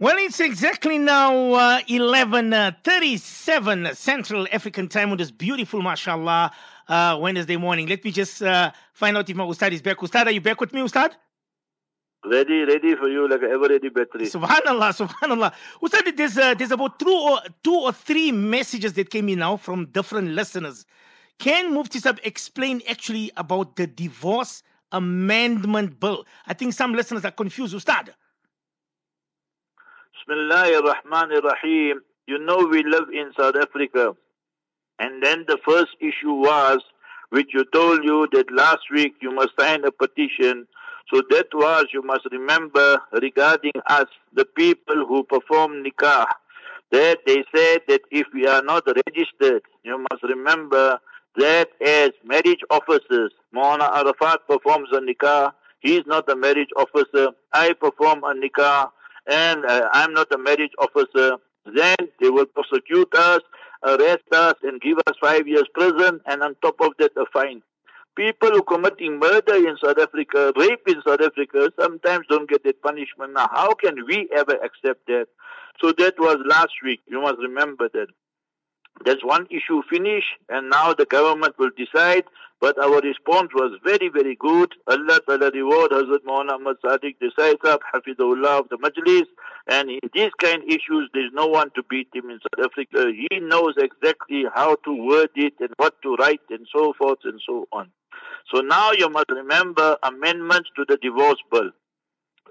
[0.01, 6.51] Well, it's exactly now uh, 11.37 Central African time on this beautiful, mashallah,
[6.89, 7.87] uh, Wednesday morning.
[7.87, 10.03] Let me just uh, find out if my Ustad is back.
[10.03, 11.13] Ustad, are you back with me, Ustad?
[12.26, 14.26] Ready, ready for you like ever ready battery.
[14.26, 15.54] Subhanallah, subhanallah.
[15.82, 19.56] Ustad, there's, uh, there's about two or, two or three messages that came in now
[19.56, 20.86] from different listeners.
[21.40, 26.26] Can Mufti Sab explain actually about the divorce amendment bill?
[26.46, 28.14] I think some listeners are confused, Ustad.
[30.28, 32.02] Bismillahir Rahmanir Rahim.
[32.28, 34.14] You know we live in South Africa.
[35.00, 36.80] And then the first issue was,
[37.30, 40.68] which you told you that last week you must sign a petition.
[41.12, 46.26] So that was, you must remember, regarding us, the people who perform nikah,
[46.92, 51.00] that they said that if we are not registered, you must remember
[51.38, 57.30] that as marriage officers, Maulana Arafat performs a nikah, he is not a marriage officer,
[57.54, 58.90] I perform a nikah,
[59.28, 61.38] and uh, I'm not a marriage officer.
[61.76, 63.42] then they will prosecute us,
[63.84, 67.62] arrest us, and give us five years prison, and on top of that, a fine.
[68.20, 72.82] People who committing murder in South Africa, rape in South Africa, sometimes don't get that
[72.82, 73.32] punishment.
[73.32, 75.28] Now, how can we ever accept that?
[75.82, 77.00] So that was last week.
[77.08, 78.08] You must remember that.
[79.06, 82.26] That's one issue finished, and now the government will decide.
[82.60, 84.74] But our response was very, very good.
[84.86, 89.28] Allah Ta'ala reward Hazrat Muhammad Sadiq decides up, Hafidullah of the Majlis.
[89.68, 93.14] And in these kind of issues, there's no one to beat him in South Africa.
[93.16, 97.40] He knows exactly how to word it and what to write and so forth and
[97.48, 97.90] so on.
[98.54, 101.72] So now you must remember amendments to the divorce bill.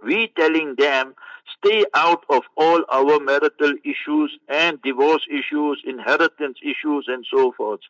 [0.05, 1.15] We telling them
[1.59, 7.81] stay out of all our marital issues and divorce issues, inheritance issues, and so forth.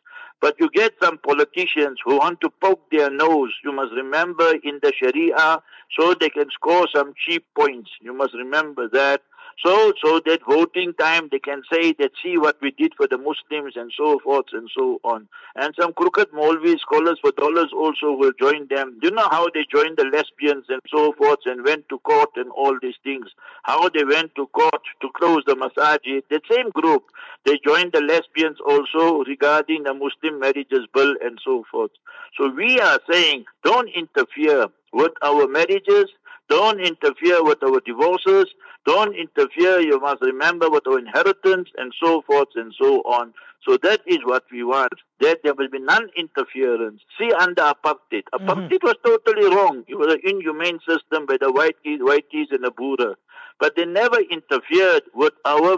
[0.41, 3.51] But you get some politicians who want to poke their nose.
[3.63, 5.61] You must remember in the Sharia,
[5.97, 7.91] so they can score some cheap points.
[8.01, 9.21] You must remember that.
[9.65, 13.17] So, so that voting time they can say that see what we did for the
[13.17, 15.27] Muslims and so forth and so on.
[15.55, 18.97] And some crooked Maulvi scholars for dollars also will join them.
[19.03, 22.49] You know how they joined the lesbians and so forth and went to court and
[22.51, 23.27] all these things.
[23.63, 26.23] How they went to court to close the masajid.
[26.29, 27.03] The same group,
[27.45, 31.91] they joined the lesbians also regarding the Muslim marriages bill and so forth.
[32.37, 36.05] So we are saying don't interfere with our marriages,
[36.49, 38.45] don't interfere with our divorces.
[38.85, 43.33] Don't interfere, you must remember, with our inheritance and so forth and so on.
[43.67, 44.93] So that is what we want.
[45.19, 47.01] That there will be non-interference.
[47.19, 48.23] See, under apartheid.
[48.33, 48.87] Apartheid mm-hmm.
[48.87, 49.83] was totally wrong.
[49.87, 53.15] It was an inhumane system by the whiteys, whiteys and the Boer.
[53.59, 55.77] But they never interfered with our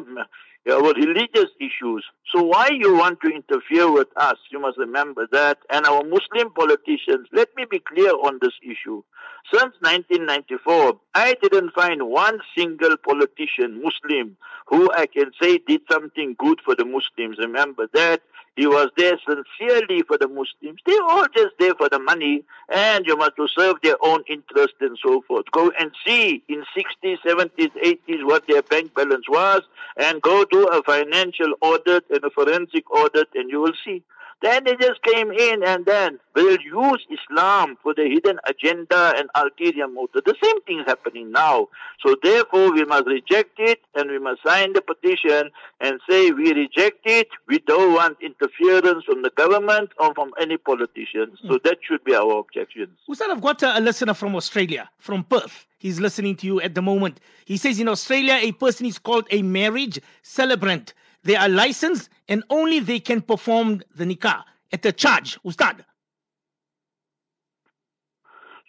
[0.70, 2.06] our religious issues.
[2.34, 4.38] So why you want to interfere with us?
[4.52, 5.58] You must remember that.
[5.70, 9.04] And our Muslim politicians, let me be clear on this issue.
[9.52, 16.36] Since 1994, I didn't find one single politician, Muslim, who I can say did something
[16.38, 17.38] good for the Muslims.
[17.40, 18.22] Remember that.
[18.56, 20.82] He was there sincerely for the Muslims.
[20.86, 24.74] They all just there for the money and you must to serve their own interest
[24.82, 25.46] and so forth.
[25.52, 29.62] Go and see in 60s, 70s, 80s what their bank balance was
[29.98, 34.04] and go do a financial audit and a forensic audit and you will see.
[34.42, 39.30] Then they just came in and then will use Islam for the hidden agenda and
[39.36, 40.24] ulterior motive.
[40.26, 41.68] The same thing is happening now.
[42.06, 46.54] So therefore we must reject it and we must sign the petition and say we
[46.54, 47.28] reject it.
[47.48, 51.38] We don't want interference from the government or from any politicians.
[51.48, 52.98] So that should be our objections.
[53.10, 55.68] Ustad, I've got a listener from Australia, from Perth.
[55.78, 57.20] He's listening to you at the moment.
[57.46, 60.94] He says in Australia, a person is called a marriage celebrant.
[61.24, 65.86] They are licensed and only they can perform the nikah at the charge, Ustad.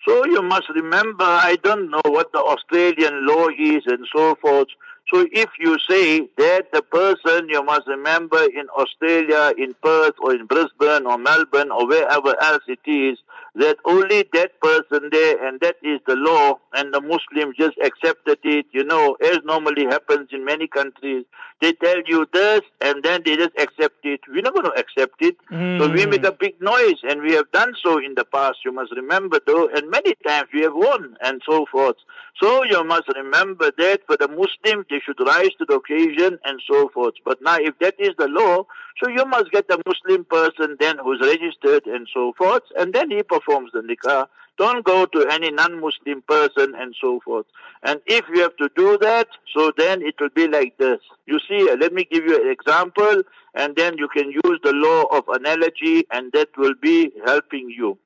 [0.07, 4.69] So you must remember, I don't know what the Australian law is and so forth.
[5.13, 10.35] So if you say that the person, you must remember in Australia, in Perth or
[10.35, 13.19] in Brisbane or Melbourne or wherever else it is,
[13.55, 18.39] that only that person there and that is the law and the Muslims just accepted
[18.45, 21.25] it, you know, as normally happens in many countries.
[21.61, 24.21] They tell you this and then they just accept it.
[24.29, 25.37] We're not going to accept it.
[25.51, 25.79] Mm.
[25.79, 28.59] So we make a big noise and we have done so in the past.
[28.65, 31.97] You must remember though, and many times we have won and so forth.
[32.43, 36.61] So you must remember that for the Muslims, they should rise to the occasion and
[36.69, 37.15] so forth.
[37.25, 38.65] But now if that is the law,
[39.01, 43.11] so you must get a Muslim person then who's registered and so forth, and then
[43.11, 44.27] he performs the nikah.
[44.59, 47.47] Don't go to any non-Muslim person and so forth.
[47.83, 51.01] And if you have to do that, so then it will be like this.
[51.27, 53.23] You see, uh, let me give you an example,
[53.55, 57.99] and then you can use the law of analogy, and that will be helping you.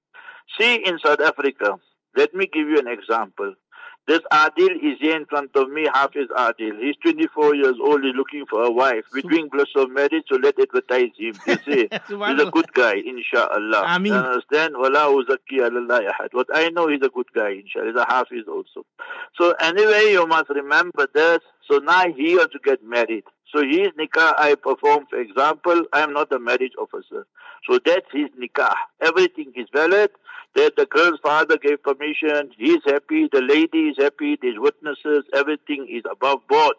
[0.58, 1.78] See, in South Africa,
[2.14, 3.54] let me give you an example.
[4.06, 6.78] This Adil is here in front of me, Hafiz Adil.
[6.80, 9.04] He's 24 years old, he's looking for a wife.
[9.12, 11.34] We're doing bliss of marriage, so let's advertise him.
[11.44, 13.82] You see, he's a good guy, inshallah.
[13.84, 14.12] Ameen.
[14.12, 14.74] You understand?
[14.76, 16.28] Wala uzaki ahad.
[16.32, 17.86] What I know, he's a good guy, inshallah.
[17.86, 18.86] He's a Hafiz also.
[19.36, 21.40] So anyway, you must remember this.
[21.68, 23.24] So now he wants to get married.
[23.52, 27.26] So his nikah I perform, for example, I am not a marriage officer.
[27.68, 28.74] So that's his nikah.
[29.00, 30.10] Everything is valid
[30.54, 35.86] that the girl's father gave permission, he's happy, the lady is happy, there's witnesses, everything
[35.90, 36.76] is above board.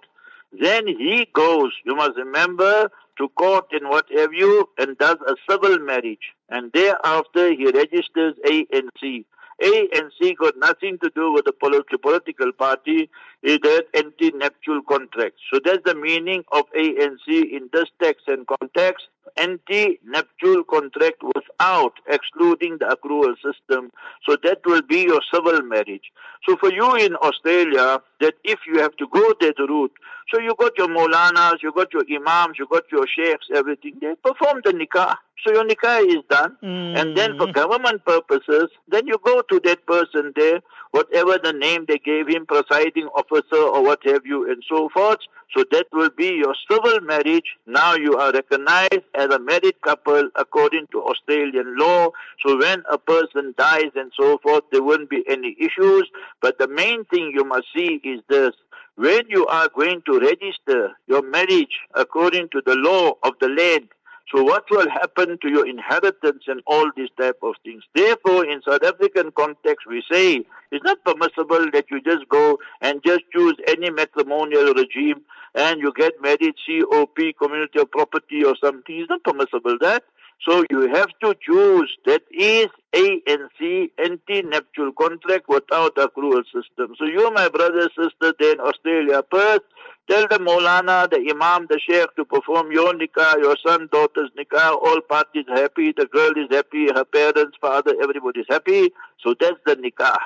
[0.51, 5.35] Then he goes, you must remember, to court and what have you, and does a
[5.49, 6.33] civil marriage.
[6.49, 9.25] And thereafter he registers A and C.
[9.61, 13.09] ANC got nothing to do with the political party.
[13.41, 15.41] It had anti-nuptial contracts.
[15.51, 19.07] So that's the meaning of ANC in this text and context.
[19.35, 23.91] Anti-nuptial contract without excluding the accrual system.
[24.27, 26.11] So that will be your civil marriage.
[26.47, 29.93] So for you in Australia, that if you have to go that route,
[30.33, 33.95] so you got your Maulanas, you got your Imams, you got your Sheikhs, everything.
[34.01, 35.15] They perform the nikah.
[35.45, 36.57] So your nikah is done.
[36.61, 37.53] And then for mm.
[37.53, 40.61] government purposes, then you go to that person there,
[40.91, 45.19] whatever the name they gave him, presiding officer or what have you, and so forth.
[45.55, 47.55] So that will be your civil marriage.
[47.65, 52.09] Now you are recognized as a married couple according to Australian law.
[52.45, 56.09] So when a person dies and so forth, there won't be any issues.
[56.41, 58.51] But the main thing you must see is this.
[58.95, 63.89] When you are going to register your marriage according to the law of the land,
[64.33, 67.83] so what will happen to your inheritance and all these type of things?
[67.95, 73.01] Therefore, in South African context, we say it's not permissible that you just go and
[73.05, 75.21] just choose any matrimonial regime
[75.55, 78.99] and you get married COP, community of property or something.
[78.99, 80.03] It's not permissible that.
[80.45, 86.95] So you have to choose that is ANC anti-nuptial contract without accrual system.
[86.97, 89.63] So you, my brother, sister, there in Australia, Perth,
[90.09, 94.71] tell the Maulana, the Imam, the Sheikh to perform your nikah, your son, daughter's nikah.
[94.81, 95.93] All parties happy.
[95.95, 96.87] The girl is happy.
[96.93, 98.91] Her parents, father, everybody is happy.
[99.21, 100.17] So that's the nikah.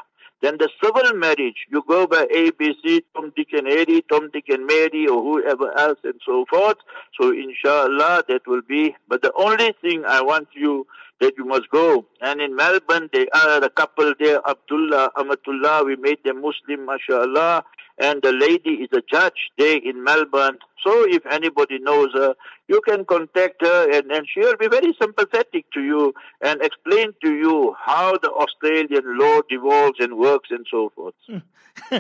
[0.42, 4.66] Then the civil marriage, you go by ABC, Tom, Dick and Harry, Tom, Dick and
[4.66, 6.78] Mary, or whoever else and so forth.
[7.20, 8.96] So inshallah, that will be.
[9.08, 10.88] But the only thing I want you
[11.20, 12.06] that you must go.
[12.22, 17.64] And in Melbourne, they are a couple there, Abdullah, Amatullah, we made them Muslim, mashallah.
[18.00, 20.58] And the lady is a judge there in Melbourne.
[20.84, 22.34] So if anybody knows her,
[22.68, 27.34] you can contact her and, and she'll be very sympathetic to you and explain to
[27.34, 31.14] you how the Australian law devolves and works and so forth.
[31.28, 31.38] Hmm.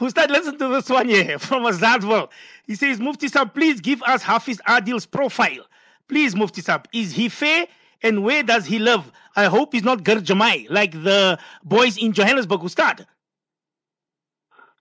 [0.00, 2.28] Ustad, listen to this one here from Azadwal.
[2.66, 5.66] He says, Mufti Sab, please give us Hafiz Adil's profile.
[6.08, 7.66] Please, Mufti Sab, is he fair
[8.02, 9.10] and where does he live?
[9.36, 13.06] I hope he's not Garjamai like the boys in Johannesburg, Ustad.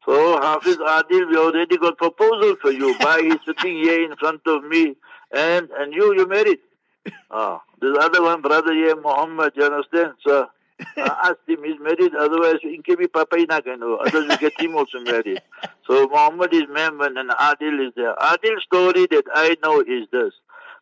[0.06, 2.94] So Hafiz Adil, we already got proposal for you.
[3.00, 4.96] Why he's sitting here in front of me
[5.32, 6.60] and and you you married.
[7.32, 10.14] Ah, this other one brother here, Muhammad, you understand?
[10.26, 10.48] So
[10.98, 14.60] I asked him he's married, otherwise in Kibi Papa not going to otherwise we get
[14.60, 15.42] him also married.
[15.86, 18.16] So Muhammad is Memon and Adil is there.
[18.16, 20.32] Adil's story that I know is this.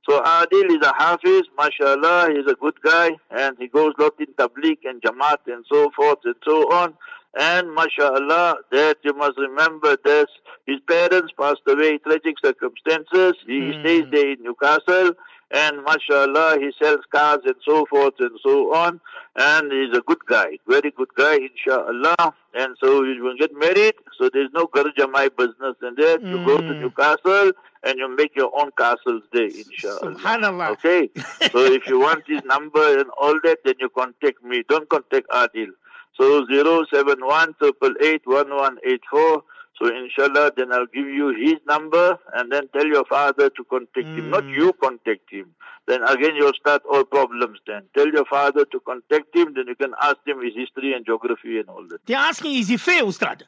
[0.08, 4.28] So Adil is a Hafiz, mashallah, he's a good guy and he goes lot in
[4.38, 6.94] Tabligh and Jamaat and so forth and so on.
[7.40, 10.26] And mashallah, that you must remember this.
[10.66, 13.36] His parents passed away in tragic circumstances.
[13.48, 13.82] He hmm.
[13.82, 15.12] stays there in Newcastle.
[15.54, 19.02] And mashallah, he sells cars and so forth and so on.
[19.36, 22.34] And he's a good guy, very good guy, inshallah.
[22.54, 23.96] And so you will get married.
[24.18, 26.20] So there's no Garjamai business in there.
[26.22, 26.82] You go to hmm.
[26.82, 27.52] Newcastle
[27.84, 30.16] and you make your own castles there, inshallah.
[30.16, 30.72] Subhanallah.
[30.72, 31.10] Okay?
[31.52, 34.64] so if you want his number and all that, then you contact me.
[34.68, 35.72] Don't contact Adil.
[36.18, 39.44] So 071 1184.
[39.82, 44.06] So inshallah, then I'll give you his number and then tell your father to contact
[44.08, 44.30] him.
[44.30, 45.56] Not you contact him.
[45.88, 47.84] Then again you'll start all problems then.
[47.98, 51.58] Tell your father to contact him, then you can ask him his history and geography
[51.60, 52.06] and all that.
[52.06, 53.44] They're asking, is he fair, Ustad?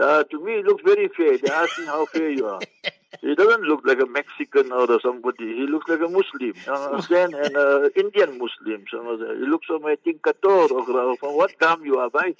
[0.00, 1.38] Uh, to me, it looks very fair.
[1.38, 2.60] They're asking how fair you are.
[3.20, 5.46] He doesn't look like a Mexican or somebody.
[5.56, 6.54] He looks like a Muslim.
[6.66, 7.34] You understand?
[7.34, 8.84] And uh, Indian Muslim.
[8.92, 12.34] You know, He looks from, I think, Qatar or from what town you are, by?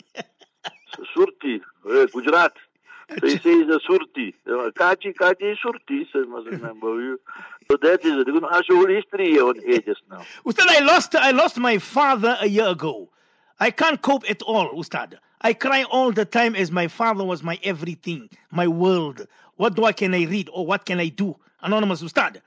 [1.17, 2.53] Surti, uh, Gujarat.
[3.19, 4.35] So he says a Surti.
[4.47, 7.21] Uh, Kachi, Kachi, Surti, so must remember you.
[7.71, 8.25] So that is.
[8.25, 10.25] They're going to ask your whole history on ages now.
[10.47, 13.09] Ustad, I lost I lost my father a year ago.
[13.59, 15.19] I can't cope at all, Ustad.
[15.43, 19.27] I cry all the time as my father was my everything, my world.
[19.61, 21.37] What do I can I read or what can I do?
[21.61, 22.41] Anonymous Ustad.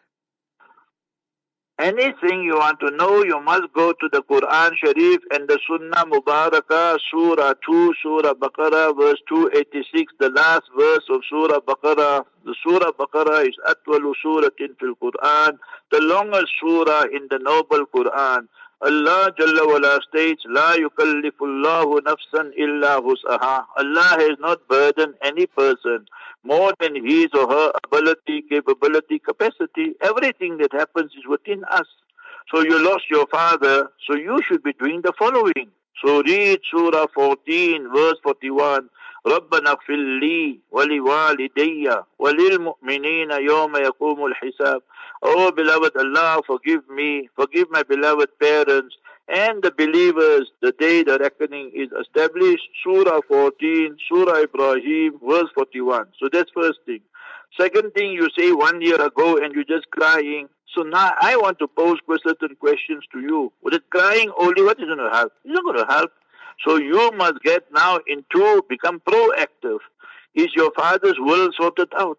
[1.77, 6.05] Anything you want to know, you must go to the Quran Sharif and the Sunnah
[6.09, 12.25] Mubarakah, Surah 2, Surah Baqarah, verse 286, the last verse of Surah Baqarah.
[12.45, 15.59] The Surah Baqarah is Atwalu Suratin fil Quran,
[15.91, 18.47] the longest surah in the noble Quran.
[18.81, 23.65] Allah Jalla wala states, La yukallifullahu nafsan illa hus'aha.
[23.77, 26.05] Allah has not burdened any person
[26.44, 29.94] more than his or her ability, capability, capacity.
[30.02, 31.86] Everything that happens is within us.
[32.52, 35.70] So you lost your father, so you should be doing the following.
[36.04, 38.88] So read Surah 14, verse 41.
[39.26, 44.82] ربنا اغفر لي ولوالدي وللمؤمنين يوم يقوم الحساب
[45.22, 48.96] Oh beloved Allah, forgive me, forgive my beloved parents,
[49.27, 52.63] and the believers the day the reckoning is established.
[52.83, 56.07] Surah 14, Surah Ibrahim, verse 41.
[56.19, 56.99] So that's first thing.
[57.59, 60.49] Second thing, you say one year ago and you're just crying.
[60.75, 63.53] So now I want to pose certain questions to you.
[63.61, 65.31] With it crying only, what is going to help?
[65.45, 66.11] It's not going to help.
[66.65, 69.79] So you must get now into, become proactive.
[70.35, 72.17] Is your father's will sorted out?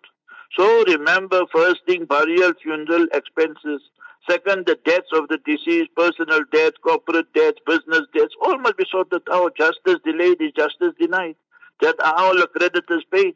[0.57, 3.83] So remember, first thing, burial, funeral expenses.
[4.29, 8.85] Second, the debts of the deceased, personal debts, corporate debts, business debts, all must be
[8.91, 9.57] sorted out.
[9.57, 11.37] Justice delayed is justice denied.
[11.83, 13.35] That are all the creditors paid.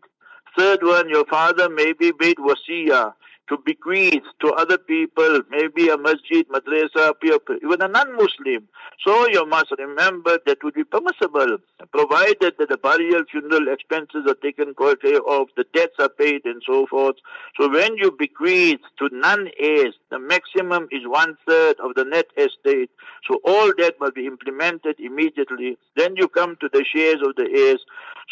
[0.56, 3.12] Third one, your father may be made wasiya
[3.48, 8.68] to bequeath to other people, maybe a masjid, madrasa, even a non-Muslim.
[9.04, 11.58] So you must remember that would be permissible,
[11.92, 16.62] provided that the burial, funeral expenses are taken care of, the debts are paid and
[16.66, 17.16] so forth.
[17.58, 22.90] So when you bequeath to non-heirs, the maximum is one-third of the net estate.
[23.28, 25.78] So all that must be implemented immediately.
[25.96, 27.84] Then you come to the shares of the heirs.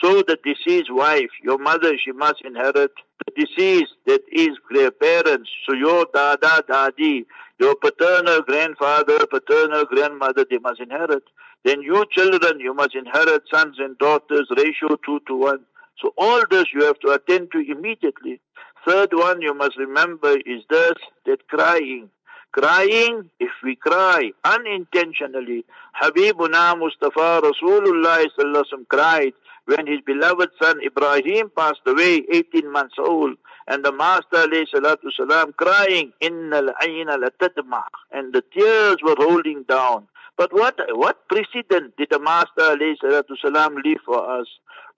[0.03, 2.93] So the deceased wife, your mother, she must inherit
[3.25, 5.51] the disease that is their parents.
[5.67, 7.25] So your dada, dadi,
[7.59, 11.23] your paternal grandfather, paternal grandmother, they must inherit.
[11.65, 15.65] Then you children, you must inherit sons and daughters, ratio two to one.
[16.01, 18.41] So all this you have to attend to immediately.
[18.87, 20.95] Third one you must remember is this,
[21.25, 22.11] that crying.
[22.53, 25.65] Crying, if we cry unintentionally,
[26.01, 28.25] Habibuna Mustafa Rasulullah
[28.89, 29.33] cried
[29.67, 33.37] when his beloved son Ibrahim passed away, 18 months old,
[33.69, 40.07] and the Master salam crying, Innal ayna latadma, and the tears were rolling down.
[40.38, 44.48] But what what precedent did the Master salatu salam leave for us?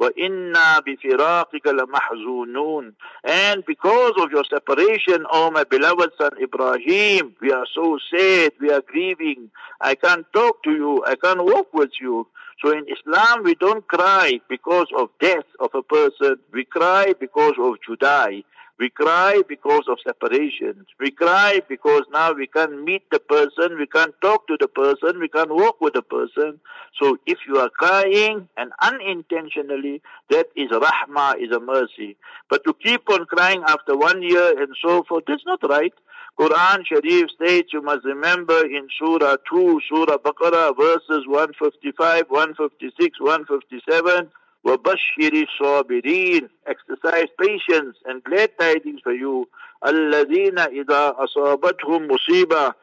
[0.02, 7.66] وَإِنَّا بِفِرَاقِكَ لَمَحْزُونُونَ And because of your separation, oh my beloved son Ibrahim, we are
[7.74, 9.52] so sad, we are grieving.
[9.80, 12.28] I can't talk to you, I can't walk with you.
[12.64, 16.38] So in Islam, we don't cry because of death of a person.
[16.54, 18.44] We cry because of Judai.
[18.79, 20.87] We cry because of separation.
[21.01, 25.19] We cry because now we can't meet the person, we can't talk to the person,
[25.19, 26.61] we can't walk with the person.
[27.01, 30.01] So if you are crying and unintentionally,
[30.31, 32.17] that is rahmah, is a mercy.
[32.49, 35.93] But to keep on crying after one year and so forth, that's not right.
[36.39, 44.31] Quran Sharif states, you must remember in Surah 2, Surah Baqarah, verses 155, 156, 157,
[44.66, 49.48] وَبَشِّرِ الصَّابِرِينَ Exercise patience and glad tidings for you.
[49.86, 52.74] الَّذِينَ إِذَا أَصَابَتْهُمْ مُصِيبَةٌ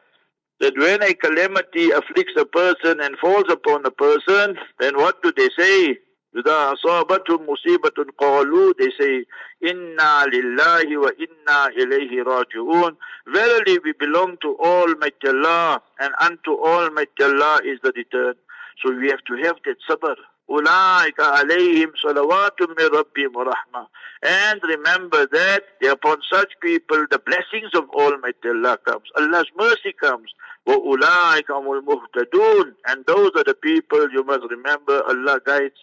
[0.59, 5.31] That when a calamity afflicts a person and falls upon a person, then what do
[5.35, 5.97] they say?
[6.35, 9.25] إذا أصابتهم مصيبة قالوا they say
[9.63, 12.95] إنا لله وإنا إليه راجعون
[13.27, 18.35] Verily we belong to Almighty Allah and unto Almighty Allah is the return.
[18.81, 20.15] So we have to have that sabr.
[20.49, 23.87] أولئك عليهم صلوات من ربهم ورحمة
[24.23, 30.29] and remember that upon such people the blessings of Almighty Allah comes Allah's mercy comes
[30.65, 35.79] وأولئك هم المهتدون and those are the people you must remember Allah guides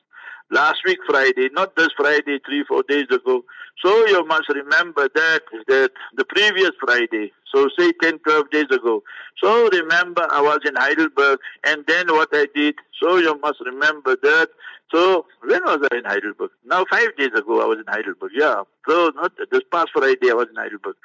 [0.51, 3.45] last week Friday, not this Friday, three, four days ago.
[3.85, 9.03] So you must remember that, that the previous Friday, so say 10, 12 days ago.
[9.43, 14.16] So remember I was in Heidelberg and then what I did, so you must remember
[14.16, 14.49] that.
[14.93, 16.51] So when was I in Heidelberg?
[16.66, 18.64] Now five days ago I was in Heidelberg, yeah.
[18.88, 20.95] So not this past Friday I was in Heidelberg.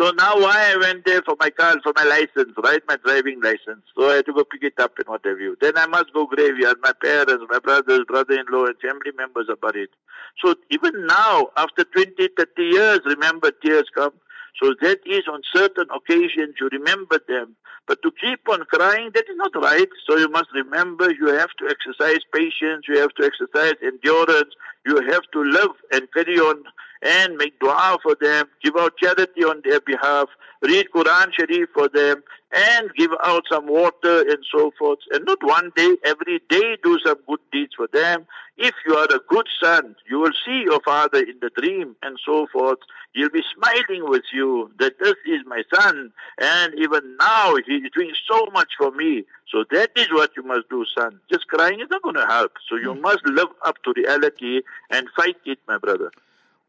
[0.00, 2.82] So now why I went there for my car, for my license, right?
[2.88, 3.84] My driving license.
[3.96, 5.56] So I had to go pick it up and what have you.
[5.60, 6.78] Then I must go graveyard.
[6.82, 9.90] My parents, my brothers, brother-in-law and family members are buried.
[10.44, 14.14] So even now, after 20, 30 years, remember tears come.
[14.60, 17.54] So that is on certain occasions you remember them.
[17.86, 19.88] But to keep on crying, that is not right.
[20.08, 24.54] So you must remember you have to exercise patience, you have to exercise endurance,
[24.86, 26.64] you have to live and carry on
[27.02, 30.28] and make dua for them, give out charity on their behalf,
[30.62, 32.22] read Quran Sharif for them,
[32.54, 35.00] and give out some water and so forth.
[35.10, 38.26] And not one day, every day do some good deeds for them.
[38.56, 42.18] If you are a good son, you will see your father in the dream and
[42.24, 42.78] so forth.
[43.14, 47.90] He'll be smiling with you that this is my son, and even now he is
[47.94, 49.24] doing so much for me.
[49.48, 51.20] So that is what you must do, son.
[51.30, 52.52] Just crying is not going to help.
[52.68, 56.10] So you must live up to reality and fight it, my brother.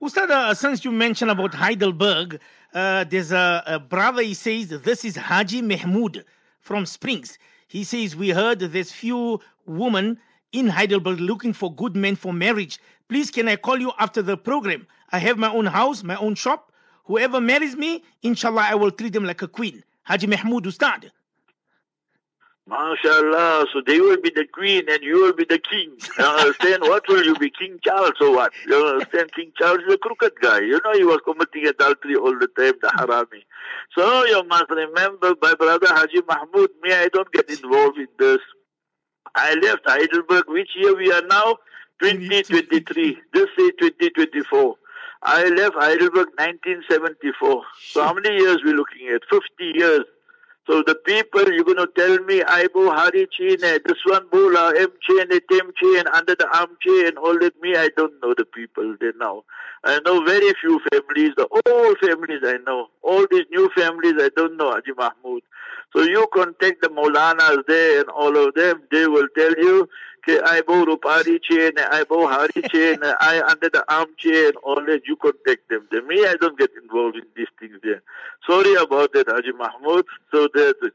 [0.03, 2.39] Ustad, uh, since you mentioned about Heidelberg,
[2.75, 6.25] uh, there's a, a, brother, he says, this is Haji Mahmoud
[6.59, 7.39] from Springs.
[7.67, 10.19] He says, we heard there's few women
[10.51, 12.77] in Heidelberg looking for good men for marriage.
[13.09, 14.85] Please, can I call you after the program?
[15.11, 16.71] I have my own house, my own shop.
[17.05, 19.83] Whoever marries me, inshallah, I will treat them like a queen.
[20.03, 21.11] Haji Mahmoud Ustad.
[22.69, 23.67] MashaAllah.
[23.71, 25.91] So they will be the queen and you will be the king.
[26.17, 26.81] You understand?
[26.81, 27.51] what will you be?
[27.51, 28.53] King Charles or what?
[28.65, 29.31] You understand?
[29.33, 30.61] King Charles is a crooked guy.
[30.61, 33.43] You know, he was committing adultery all the time, the harami.
[33.95, 38.39] So you must remember, my brother Haji Mahmoud, me, I don't get involved in this.
[39.35, 41.57] I left Heidelberg, which year we are now?
[42.01, 43.17] 2023.
[43.33, 44.75] This is 2024.
[45.25, 47.63] I left Heidelberg 1974.
[47.81, 49.21] So how many years we looking at?
[49.29, 50.05] 50 years.
[50.69, 54.73] So the people, you're going to tell me, I bo Hari chain, this one bola,
[54.77, 57.53] M chain, M chain, under the arm chain, all that.
[57.61, 59.43] Me, I don't know the people there now.
[59.83, 62.87] I know very few families, the old families I know.
[63.03, 65.41] All these new families, I don't know, Haji Mahmoud.
[65.95, 69.87] So you contact the Maulanas there and all of them, they will tell you,
[70.27, 75.03] I bo Rupari chain, I bo Hari chain, I under the arm chain, all that,
[75.07, 75.87] you contact them.
[75.91, 78.03] Then me, I don't get involved in these things there.
[78.45, 80.05] Sorry about that, Haji Mahmoud.
[80.33, 80.91] So that,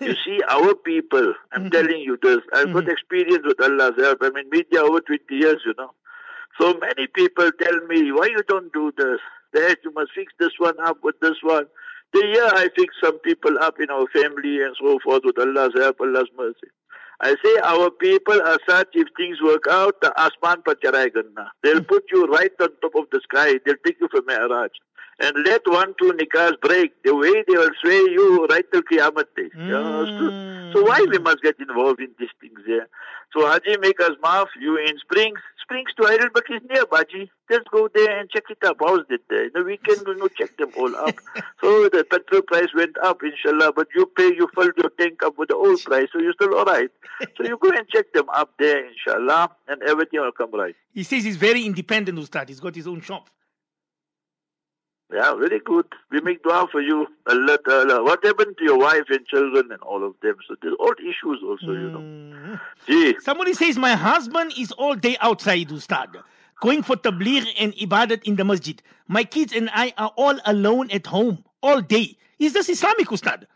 [0.00, 1.68] you see, our people, I'm mm-hmm.
[1.70, 2.90] telling you this, I've got mm-hmm.
[2.90, 4.18] experience with Allah's help.
[4.20, 5.92] I mean, media over 20 years, you know.
[6.60, 9.20] So many people tell me, why you don't do this?
[9.54, 11.66] That you must fix this one up with this one.
[12.12, 15.72] The year I fix some people up in our family and so forth with Allah's
[15.76, 16.68] help, Allah's mercy.
[17.20, 21.50] I say our people are such, if things work out, the asman par.
[21.62, 23.58] They'll put you right on top of the sky.
[23.64, 24.70] They'll take you for Mi'raj.
[25.18, 26.92] And let one, two nikahs break.
[27.02, 29.48] The way they will sway you right till Qiyamah Day.
[29.56, 30.72] Mm.
[30.74, 32.86] So why we must get involved in these things here?
[33.32, 34.46] So Haji, make us maaf.
[34.60, 35.40] You in Springs.
[35.62, 37.30] Springs to Heidelberg is near, Baji.
[37.50, 38.76] Just go there and check it up.
[38.78, 39.46] How's it there?
[39.46, 41.16] In the weekend, you know, check them all up.
[41.60, 45.36] so the petrol price went up, inshallah, but you pay, you fill your tank up
[45.38, 46.90] with the old price, so you're still alright.
[47.36, 50.76] so you go and check them up there, inshallah, and everything will come right.
[50.92, 52.48] He says he's very independent, Ustad.
[52.48, 53.28] He's got his own shop.
[55.13, 55.85] Yeah, very good.
[56.09, 57.05] We make dua for you.
[57.27, 58.01] Allah Ta'ala.
[58.03, 60.35] What happened to your wife and children and all of them?
[60.47, 61.99] So there's all issues also, you know.
[61.99, 62.59] Mm.
[62.87, 66.15] Gee, Somebody says, My husband is all day outside, Ustad,
[66.61, 68.81] going for tabligh and ibadat in the masjid.
[69.09, 72.17] My kids and I are all alone at home all day.
[72.39, 73.47] Is this Islamic, Ustad?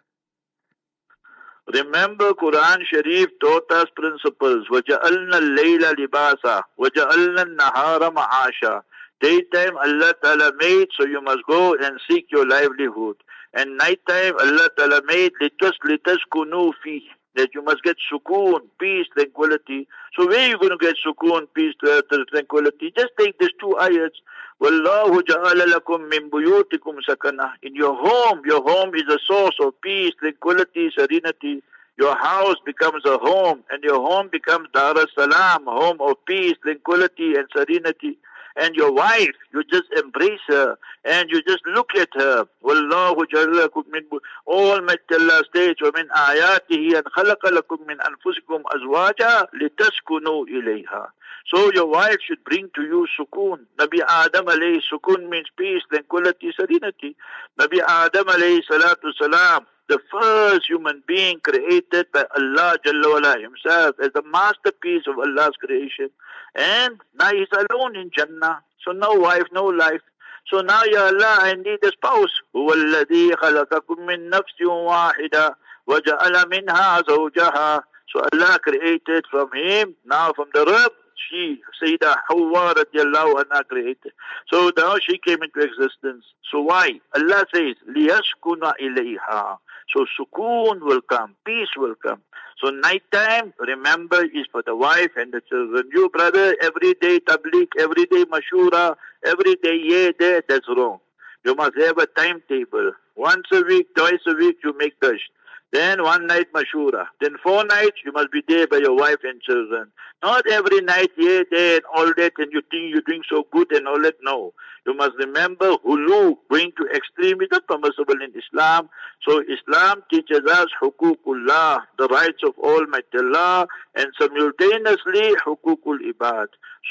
[1.74, 4.68] remember Quran Sharif taught us principles.
[4.70, 8.82] وَجَعَلْنَا اللَّيْلَ لِبَاسًا وَجَعَلْنَا النَّهَارَ مَعَاشًا
[9.22, 13.16] Daytime Allah Ta'ala made, so you must go and seek your livelihood.
[13.54, 17.02] And nighttime Allah Ta'ala made, litas litas kunu fi
[17.36, 19.88] that you must get sukoon, peace, tranquility.
[20.18, 22.94] So where are you going to get sukoon, peace, uh, tranquility?
[22.96, 24.20] Just take these two ayats.
[24.62, 29.74] وَاللَّهُ جَعَلَ لَكُم مِّن بُيُوتِكُمْ سَكَنًا In your home, your home is a source of
[29.82, 31.62] peace, tranquility, serenity.
[31.98, 36.54] Your house becomes a home, and your home becomes Dar es Salaam, home of peace,
[36.64, 38.18] tranquility, and serenity.
[38.58, 42.46] And your wife, you just embrace her, and you just look at her.
[42.64, 48.64] وَاللَّهُ جَعَلَ لَكُم مِّن بُ- Almighty Allah states, وَمِنْ آيَاتِهِ أَنْ خَلَقَ لَكُم مِّنْ أَنفُسِكُمْ
[48.66, 51.12] أَزْوَاجًا لِتَسْكُنُوا إِلَيْهَا
[51.48, 53.60] So your wife should bring to you sukoon.
[53.78, 57.16] Nabi Adam alayhi sukoon means peace, tranquility, serenity.
[57.60, 63.96] Nabi Adam alayhi salatu salam, the first human being created by Allah Jalla wala himself
[64.04, 66.10] as the masterpiece of Allah's creation.
[66.56, 68.62] And now he's alone in Jannah.
[68.84, 70.02] So no wife, no life.
[70.48, 72.42] So now, Ya Allah, I need a spouse.
[72.56, 77.84] هو الذي خلقكم من نفس واحدة وجعل منها زوجها.
[78.12, 80.92] So Allah created from him, now from the rib,
[81.30, 84.12] she, Sayyidah Hawa radiallahu anha created.
[84.52, 86.26] So now she came into existence.
[86.52, 87.00] So why?
[87.16, 89.58] Allah says, لِيَسْكُنَ إِلَيْهَا
[89.94, 92.22] So sukoon will come, peace will come.
[92.64, 95.90] So nighttime, remember, is for the wife and the children.
[95.94, 101.00] You brother, every day tabligh, every day mashura, every day yeah, there, that's wrong.
[101.44, 102.94] You must have a timetable.
[103.16, 105.30] Once a week, twice a week, you make dash.
[105.72, 107.08] Then one night mashura.
[107.20, 109.92] Then four nights, you must be there by your wife and children.
[110.24, 113.72] Not every night, yeah, there, and all that, and you think you're doing so good
[113.74, 114.16] and all that.
[114.22, 114.54] No.
[114.88, 118.88] You must remember, hulu, going to extreme is not permissible in Islam.
[119.28, 126.48] So Islam teaches us hukukullah, the rights of Almighty Allah, and simultaneously hukukul ibad.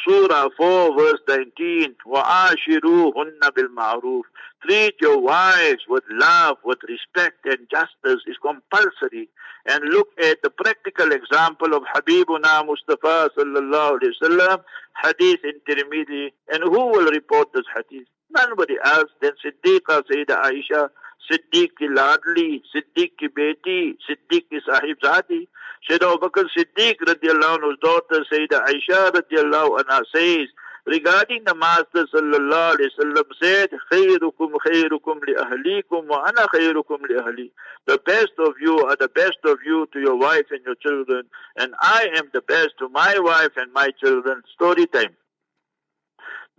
[0.06, 4.22] Surah 4 verse 19, وَآشِرُوهُنَّ بِالْمَعْرُوفِ
[4.65, 9.29] Treat your wives with love, with respect and justice is compulsory.
[9.65, 14.63] And look at the practical example of Habibuna Mustafa sallallahu alayhi wasallam,
[15.01, 16.31] hadith in Tirmidhi.
[16.51, 18.07] And who will report this hadith?
[18.31, 20.89] Nobody else than Siddiqa Sayyida Aisha,
[21.31, 25.47] Siddiq ladli, Siddiq ki beti, Siddiq ki sahibzadi.
[25.89, 30.49] Sayyida Abu Bakr Siddiq radiallahu anhu's daughter Sayyida Aisha radiallahu anha says
[30.85, 37.15] regarding the Master sallallahu alaihi wasallam said, "Khayrukum khayrukum li ahlikum wa ana khayrukum li
[37.15, 37.51] ahli."
[37.85, 41.23] The best of you are the best of you to your wife and your children,
[41.57, 44.43] and I am the best to my wife and my children.
[44.53, 45.15] Story time.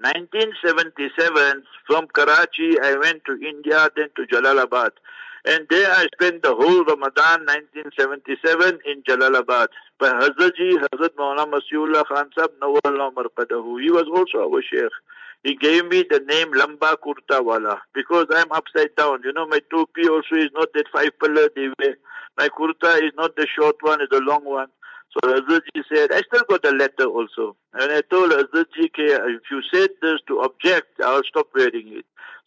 [0.01, 4.93] 1977, from Karachi, I went to India, then to Jalalabad.
[5.47, 9.69] And there I spent the whole Ramadan 1977 in Jalalabad.
[9.99, 13.11] By Hazrat Ji, Hazrat Maulana Masiullah Khan Sahib, Nawallah.
[13.81, 14.93] He was also our Sheikh.
[15.43, 19.23] He gave me the name Lamba Kurta Wala because I'm upside down.
[19.25, 21.71] You know, my topi also is not that five pillar they.
[22.37, 24.69] My kurta is not the short one, it's the long one.
[25.13, 27.57] So Hazratji said, I still got the letter also.
[27.75, 32.07] And I told Hazratji, if you said this to object, I'll stop wearing it.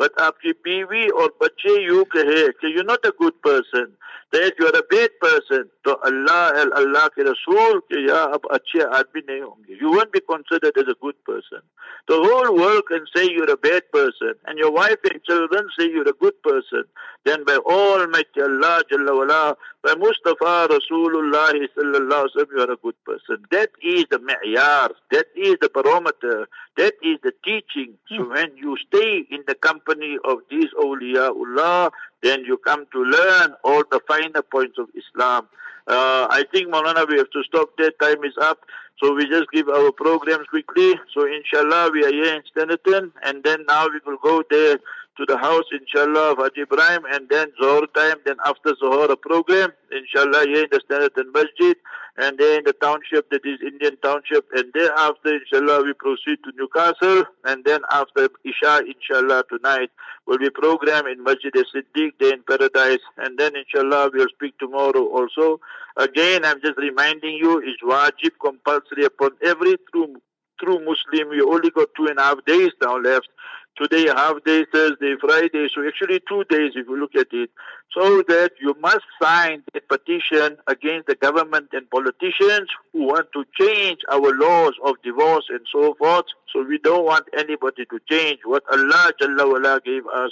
[0.00, 3.92] but आपकी बीवी और बच्चे यूं कहे कि you're not a good person
[4.32, 8.82] that you are a bad person तो अल्लाह अल्लाह के रसूल के या अब अच्छे
[8.98, 11.62] आदमी नहीं होंगे you won't be considered as a good person
[12.08, 15.88] the whole world can say you're a bad person and your wife and children say
[15.88, 16.84] you're a good person
[17.24, 22.76] then by Almighty Allah Jalla wala, by Mustafa Rasulullah sallallahu alaihi wasallam you are a
[22.76, 28.28] good person that is the mi'yar that is the barometer that is the teaching so
[28.28, 29.89] when you stay in the company
[30.25, 35.47] of these awliyaullah then you come to learn all the finer points of Islam.
[35.87, 37.91] Uh, I think, Maulana, we have to stop there.
[38.01, 38.59] Time is up.
[39.01, 40.93] So we just give our programs quickly.
[41.13, 44.79] So inshallah, we are here in Standerton, and then now we will go there
[45.21, 49.15] to the house, inshallah, of Haji Ibrahim, and then Zohar time, then after Zohar a
[49.15, 51.77] program, inshallah, here in the Standerton Masjid,
[52.17, 56.39] and then in the township, that is Indian township, and then after, inshallah, we proceed
[56.43, 59.91] to Newcastle, and then after Isha, inshallah, tonight,
[60.25, 65.05] will be program in Masjid al-Siddiq, day in Paradise, and then inshallah, we'll speak tomorrow
[65.05, 65.59] also.
[65.97, 70.15] Again, I'm just reminding you, it's wajib compulsory upon every true
[70.61, 71.29] true Muslim.
[71.29, 73.29] We only got two and a half days now left.
[73.77, 75.67] Today, half day, Thursday, Friday.
[75.73, 77.49] So actually two days if you look at it.
[77.97, 83.43] So that you must sign a petition against the government and politicians who want to
[83.59, 86.25] change our laws of divorce and so forth.
[86.53, 90.31] So we don't want anybody to change what Allah Jalla wala gave us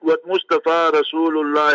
[0.00, 1.74] what Mustafa Rasulullah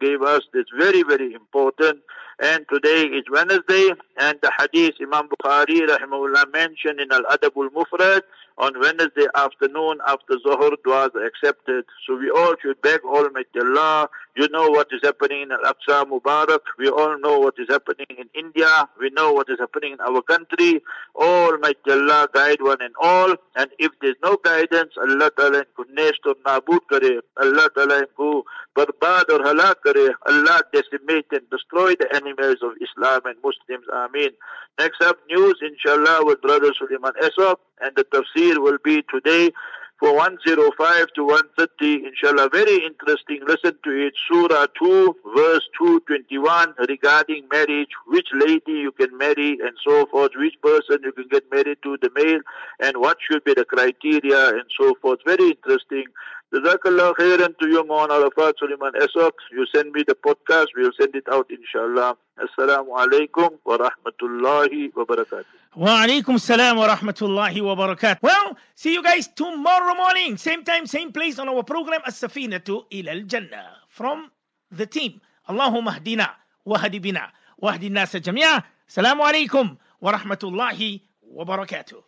[0.00, 2.00] gave us is very, very important.
[2.40, 8.22] And today is Wednesday, and the hadith Imam Bukhari rahimahullah mentioned in Al Adabul Mufrad
[8.58, 11.84] on Wednesday afternoon after Zuhr was accepted.
[12.06, 14.08] So we all should beg Almighty Allah.
[14.36, 16.60] You know what is happening in Al Aqsa Mubarak.
[16.78, 18.88] We all know what is happening in India.
[19.00, 20.80] We know what is happening in our country.
[21.16, 23.34] Almighty Allah guide one and all.
[23.56, 27.20] And if there's no guidance, Allah Ta'ala ko nest or nabood kare.
[27.36, 28.44] Allah Ta'ala ko
[28.76, 30.14] barbaad or halak kare.
[30.26, 33.86] Allah decimate and destroy the enemy enemies of Islam and Muslims.
[33.92, 34.30] Ameen.
[34.78, 37.56] Next up, news, inshallah, with Brother Suleiman Esop.
[37.80, 39.52] And the tafsir will be today
[39.98, 42.48] for 105 to 130, inshallah.
[42.52, 43.40] Very interesting.
[43.46, 44.14] Listen to it.
[44.30, 50.54] Surah 2, verse 221 regarding marriage, which lady you can marry and so forth, which
[50.62, 52.40] person you can get married to, the male,
[52.78, 55.18] and what should be the criteria and so forth.
[55.26, 56.04] Very interesting.
[56.52, 59.32] Jazakallah khairan to you, Mawan Arafat Suleiman Esok.
[59.52, 62.16] You send me the podcast, we'll send it out, inshallah.
[62.40, 65.44] Assalamu alaikum wa rahmatullahi wa barakatuh.
[65.76, 68.22] Wa alaikum salam wa rahmatullahi wa barakatuh.
[68.22, 73.10] Well, see you guys tomorrow morning, same time, same place on our program As-Safinatu ila
[73.12, 74.30] al-Jannah from
[74.70, 75.20] the team.
[75.50, 76.30] Allahumma hdina
[76.64, 77.28] wa hadi bina
[77.60, 78.64] wa hdi nasa jami'a.
[78.88, 82.00] Assalamu alaikum wa rahmatullahi wa barakatuh.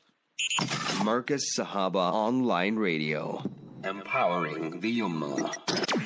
[1.05, 3.45] Markaz Sahaba Online Radio.
[3.83, 5.99] Empowering the Ummah.